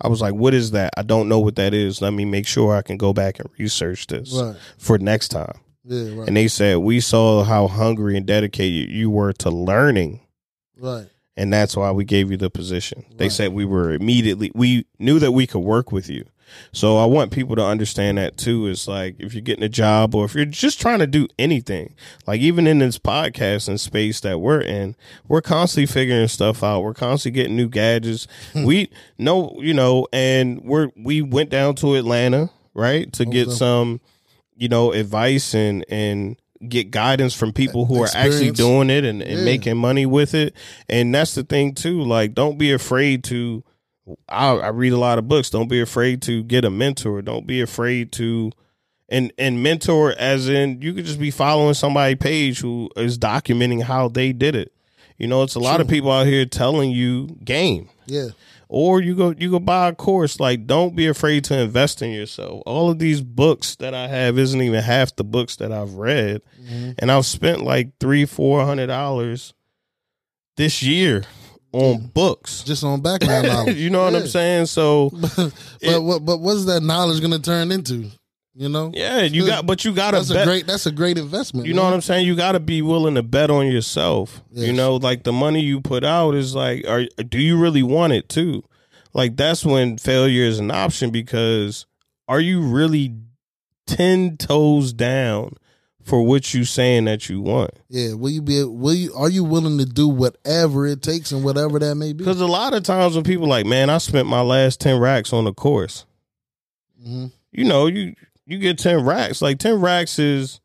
I 0.00 0.06
was 0.08 0.20
like, 0.20 0.34
what 0.34 0.54
is 0.54 0.70
that? 0.70 0.92
I 0.96 1.02
don't 1.02 1.28
know 1.28 1.40
what 1.40 1.56
that 1.56 1.74
is. 1.74 2.00
Let 2.00 2.12
me 2.12 2.24
make 2.24 2.46
sure 2.46 2.74
I 2.76 2.82
can 2.82 2.96
go 2.96 3.12
back 3.12 3.40
and 3.40 3.48
research 3.58 4.06
this 4.06 4.32
Right. 4.32 4.54
for 4.78 4.96
next 4.98 5.28
time. 5.28 5.58
Yeah, 5.84 6.14
right, 6.14 6.28
And 6.28 6.36
they 6.36 6.46
said, 6.48 6.78
we 6.78 7.00
saw 7.00 7.42
how 7.44 7.66
hungry 7.66 8.16
and 8.16 8.24
dedicated 8.26 8.90
you 8.90 9.10
were 9.10 9.32
to 9.34 9.50
learning. 9.50 10.20
right. 10.80 11.06
And 11.36 11.52
that's 11.52 11.76
why 11.76 11.92
we 11.92 12.04
gave 12.04 12.32
you 12.32 12.36
the 12.36 12.50
position. 12.50 13.04
They 13.16 13.26
Right. 13.26 13.32
said 13.32 13.52
we 13.52 13.64
were 13.64 13.92
immediately, 13.92 14.50
we 14.56 14.86
knew 14.98 15.20
that 15.20 15.30
we 15.30 15.46
could 15.46 15.60
work 15.60 15.92
with 15.92 16.08
you. 16.10 16.24
So 16.72 16.96
I 16.98 17.06
want 17.06 17.32
people 17.32 17.56
to 17.56 17.64
understand 17.64 18.18
that 18.18 18.36
too. 18.36 18.66
It's 18.66 18.86
like 18.88 19.16
if 19.18 19.34
you're 19.34 19.40
getting 19.42 19.64
a 19.64 19.68
job 19.68 20.14
or 20.14 20.24
if 20.24 20.34
you're 20.34 20.44
just 20.44 20.80
trying 20.80 20.98
to 21.00 21.06
do 21.06 21.28
anything, 21.38 21.94
like 22.26 22.40
even 22.40 22.66
in 22.66 22.78
this 22.78 22.98
podcast 22.98 23.68
and 23.68 23.80
space 23.80 24.20
that 24.20 24.38
we're 24.40 24.60
in, 24.60 24.96
we're 25.26 25.40
constantly 25.42 25.86
figuring 25.86 26.28
stuff 26.28 26.62
out. 26.62 26.82
We're 26.82 26.94
constantly 26.94 27.40
getting 27.40 27.56
new 27.56 27.68
gadgets. 27.68 28.26
Hmm. 28.52 28.64
we 28.64 28.90
know, 29.18 29.54
you 29.58 29.74
know, 29.74 30.06
and 30.12 30.60
we're 30.62 30.90
we 30.96 31.22
went 31.22 31.50
down 31.50 31.74
to 31.76 31.94
Atlanta, 31.94 32.50
right, 32.74 33.12
to 33.14 33.24
get 33.24 33.50
some, 33.50 34.00
you 34.56 34.68
know, 34.68 34.92
advice 34.92 35.54
and 35.54 35.84
and 35.88 36.36
get 36.68 36.90
guidance 36.90 37.34
from 37.34 37.52
people 37.52 37.86
who 37.86 38.02
are 38.02 38.08
actually 38.14 38.50
doing 38.50 38.90
it 38.90 39.04
and, 39.04 39.22
and 39.22 39.38
Yeah. 39.38 39.44
making 39.44 39.76
money 39.76 40.06
with 40.06 40.34
it. 40.34 40.54
And 40.88 41.14
that's 41.14 41.36
the 41.36 41.44
thing 41.44 41.72
too. 41.72 42.02
Like, 42.02 42.34
don't 42.34 42.58
be 42.58 42.72
afraid 42.72 43.22
to. 43.24 43.62
I, 44.28 44.50
I 44.50 44.68
read 44.68 44.92
a 44.92 44.98
lot 44.98 45.18
of 45.18 45.28
books. 45.28 45.50
Don't 45.50 45.68
be 45.68 45.80
afraid 45.80 46.22
to 46.22 46.42
get 46.42 46.64
a 46.64 46.70
mentor. 46.70 47.22
Don't 47.22 47.46
be 47.46 47.60
afraid 47.60 48.12
to, 48.12 48.52
and 49.08 49.32
and 49.38 49.62
mentor 49.62 50.14
as 50.18 50.48
in 50.48 50.82
you 50.82 50.94
could 50.94 51.04
just 51.04 51.20
be 51.20 51.30
following 51.30 51.74
somebody 51.74 52.14
page 52.14 52.60
who 52.60 52.90
is 52.96 53.18
documenting 53.18 53.82
how 53.82 54.08
they 54.08 54.32
did 54.32 54.54
it. 54.54 54.72
You 55.16 55.26
know, 55.26 55.42
it's 55.42 55.56
a 55.56 55.60
lot 55.60 55.80
of 55.80 55.88
people 55.88 56.12
out 56.12 56.26
here 56.26 56.46
telling 56.46 56.90
you 56.90 57.38
game. 57.44 57.88
Yeah, 58.06 58.28
or 58.68 59.00
you 59.00 59.14
go 59.14 59.34
you 59.36 59.50
go 59.50 59.58
buy 59.58 59.88
a 59.88 59.94
course. 59.94 60.38
Like 60.38 60.66
don't 60.66 60.94
be 60.94 61.06
afraid 61.06 61.44
to 61.44 61.58
invest 61.58 62.02
in 62.02 62.10
yourself. 62.10 62.62
All 62.66 62.90
of 62.90 62.98
these 62.98 63.20
books 63.20 63.76
that 63.76 63.94
i 63.94 64.06
have 64.06 64.38
isn't 64.38 64.60
even 64.60 64.82
half 64.82 65.16
the 65.16 65.24
books 65.24 65.56
that 65.56 65.72
i've 65.72 65.94
read. 65.94 66.42
Mm-hmm. 66.62 66.92
And 66.98 67.10
i've 67.10 67.26
spent 67.26 67.62
like 67.62 67.98
three 67.98 68.26
four 68.26 68.64
hundred 68.64 68.88
dollars 68.88 69.54
this 70.56 70.82
year 70.82 71.24
on 71.72 72.06
books 72.08 72.62
just 72.62 72.82
on 72.82 73.00
background 73.02 73.46
knowledge. 73.48 73.76
you 73.76 73.90
know 73.90 74.02
what 74.04 74.14
i'm 74.14 74.26
saying 74.26 74.64
so 74.66 75.10
but 75.12 75.52
It- 75.80 76.02
what 76.02 76.24
but 76.24 76.38
what's 76.40 76.64
that 76.66 76.82
knowledge 76.82 77.20
going 77.20 77.32
to 77.32 77.38
turn 77.40 77.70
into? 77.72 78.10
You 78.54 78.68
know, 78.68 78.90
yeah 78.92 79.20
you 79.22 79.46
got 79.46 79.66
but 79.66 79.84
you 79.84 79.92
gotta 79.94 80.16
that's 80.16 80.30
a 80.30 80.44
great 80.44 80.66
that's 80.66 80.86
a 80.86 80.90
great 80.90 81.16
investment. 81.16 81.68
You 81.68 81.74
know 81.74 81.84
what 81.84 81.94
I'm 81.94 82.00
saying? 82.00 82.26
You 82.26 82.34
got 82.34 82.52
to 82.52 82.60
be 82.60 82.82
willing 82.82 83.14
to 83.14 83.22
bet 83.22 83.50
on 83.50 83.68
yourself. 83.68 84.42
You 84.50 84.72
know, 84.72 84.96
like 84.96 85.22
the 85.22 85.32
money 85.32 85.60
you 85.60 85.80
put 85.80 86.02
out 86.02 86.34
is 86.34 86.56
like, 86.56 86.84
are 86.88 87.04
do 87.28 87.38
you 87.38 87.56
really 87.56 87.84
want 87.84 88.14
it 88.14 88.28
too? 88.28 88.64
Like 89.14 89.36
that's 89.36 89.64
when 89.64 89.96
failure 89.96 90.42
is 90.42 90.58
an 90.58 90.72
option 90.72 91.10
because 91.10 91.86
are 92.26 92.40
you 92.40 92.60
really 92.62 93.14
ten 93.86 94.36
toes 94.36 94.92
down 94.92 95.54
for 96.08 96.22
what 96.22 96.54
you 96.54 96.64
saying 96.64 97.04
that 97.04 97.28
you 97.28 97.40
want? 97.40 97.70
Yeah, 97.88 98.14
will 98.14 98.30
you 98.30 98.42
be? 98.42 98.64
Will 98.64 98.94
you? 98.94 99.14
Are 99.14 99.28
you 99.28 99.44
willing 99.44 99.78
to 99.78 99.84
do 99.84 100.08
whatever 100.08 100.86
it 100.86 101.02
takes 101.02 101.30
and 101.32 101.44
whatever 101.44 101.78
that 101.78 101.94
may 101.94 102.12
be? 102.12 102.18
Because 102.24 102.40
a 102.40 102.46
lot 102.46 102.74
of 102.74 102.82
times 102.82 103.14
when 103.14 103.24
people 103.24 103.46
like, 103.46 103.66
man, 103.66 103.90
I 103.90 103.98
spent 103.98 104.26
my 104.26 104.40
last 104.40 104.80
ten 104.80 104.98
racks 104.98 105.32
on 105.32 105.46
a 105.46 105.52
course. 105.52 106.06
hmm 107.02 107.26
You 107.52 107.64
know, 107.64 107.86
you 107.86 108.14
you 108.46 108.58
get 108.58 108.78
ten 108.78 109.04
racks. 109.04 109.42
Like 109.42 109.58
ten 109.58 109.80
racks 109.80 110.18
is 110.18 110.60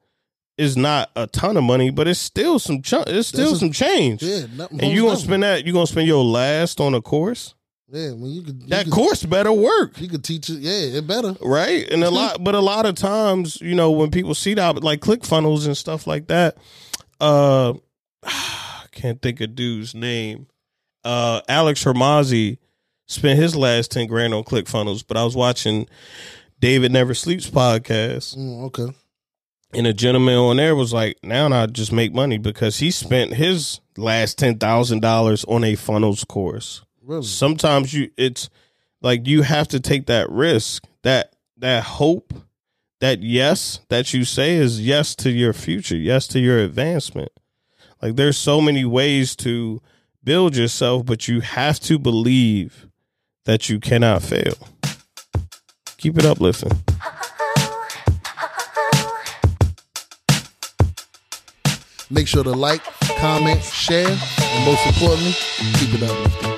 is 0.58 0.78
not 0.78 1.10
a 1.16 1.26
ton 1.28 1.58
of 1.58 1.64
money, 1.64 1.90
but 1.90 2.08
it's 2.08 2.20
still 2.20 2.60
some 2.60 2.82
chunk. 2.82 3.08
It's 3.08 3.30
still 3.30 3.46
That's 3.46 3.56
a- 3.58 3.60
some 3.60 3.72
change. 3.72 4.22
Yeah, 4.24 4.46
And 4.80 4.84
you 4.94 5.04
gonna 5.04 5.18
spend 5.18 5.44
that? 5.44 5.66
You 5.66 5.74
gonna 5.74 5.88
spend 5.88 6.08
your 6.08 6.24
last 6.24 6.80
on 6.80 6.94
a 6.94 7.02
course? 7.02 7.56
Yeah, 7.94 8.12
when 8.14 8.32
you 8.32 8.42
could 8.42 8.62
you 8.64 8.70
That 8.70 8.86
could, 8.86 8.94
course 8.94 9.24
better 9.24 9.52
work, 9.54 10.02
you 10.02 10.08
could 10.10 10.24
teach 10.24 10.50
it. 10.50 10.60
Yeah, 10.60 10.98
it 10.98 11.06
better. 11.06 11.36
right? 11.42 11.88
And 11.92 12.04
a 12.04 12.10
lot, 12.10 12.44
but 12.44 12.56
a 12.56 12.60
lot 12.60 12.88
of 12.88 12.96
times, 12.96 13.62
you 13.62 13.76
know, 13.76 13.92
when 13.92 14.10
people 14.10 14.34
see 14.34 14.56
that, 14.56 14.84
like 14.84 15.00
ClickFunnels 15.00 15.68
and 15.68 15.78
stuff 15.78 16.08
like 16.08 16.26
that, 16.28 16.58
uh, 17.22 17.74
I 18.24 18.86
can't 18.92 19.22
think 19.22 19.42
of 19.42 19.54
dude's 19.54 19.94
name. 19.94 20.48
Uh, 21.04 21.42
Alex 21.48 21.84
Hormozi 21.84 22.58
spent 23.08 23.38
his 23.38 23.56
last 23.56 23.92
ten 23.92 24.08
grand 24.08 24.34
on 24.34 24.44
ClickFunnels, 24.44 25.04
but 25.08 25.16
I 25.16 25.24
was 25.24 25.36
watching 25.36 25.88
David 26.60 26.92
Never 26.92 27.14
Sleeps 27.14 27.48
podcast, 27.50 28.36
Mm, 28.38 28.64
okay. 28.64 28.88
and 29.74 29.86
a 29.86 29.94
gentleman 29.94 30.36
on 30.38 30.58
there 30.58 30.76
was 30.76 30.94
like, 30.94 31.18
"Now 31.22 31.48
I 31.52 31.68
just 31.68 31.92
make 31.92 32.12
money 32.14 32.38
because 32.40 32.78
he 32.78 32.90
spent 32.90 33.34
his 33.36 33.82
last 33.98 34.40
ten 34.40 34.58
thousand 34.58 35.02
dollars 35.02 35.44
on 35.46 35.64
a 35.64 35.76
funnels 35.76 36.24
course." 36.24 36.82
Really? 37.06 37.24
sometimes 37.24 37.94
you 37.94 38.12
it's 38.18 38.50
like 39.02 39.28
you 39.28 39.42
have 39.42 39.68
to 39.70 39.80
take 39.80 40.06
that 40.06 40.30
risk 40.30 40.86
that 41.04 41.36
that 41.58 41.84
hope 41.84 42.34
that 43.02 43.22
yes 43.22 43.82
that 43.90 44.14
you 44.14 44.24
say 44.24 44.56
is 44.56 44.80
yes 44.80 45.14
to 45.16 45.30
your 45.30 45.52
future 45.52 45.98
yes 45.98 46.28
to 46.30 46.40
your 46.40 46.60
advancement 46.60 47.32
like 48.02 48.16
there's 48.16 48.38
so 48.38 48.62
many 48.62 48.86
ways 48.86 49.36
to 49.38 49.82
build 50.24 50.56
yourself 50.56 51.06
but 51.06 51.28
you 51.28 51.42
have 51.42 51.80
to 51.82 52.00
believe 52.00 52.88
that 53.46 53.68
you 53.68 53.80
cannot 53.80 54.22
fail 54.22 54.56
keep 55.98 56.18
it 56.18 56.26
uplifting 56.26 56.72
Make 62.14 62.28
sure 62.28 62.44
to 62.44 62.52
like, 62.52 62.84
comment, 63.18 63.64
share, 63.64 64.08
and 64.08 64.66
most 64.66 64.86
importantly, 64.86 65.34
keep 65.80 65.96
it 65.96 66.04
uplifting. 66.04 66.53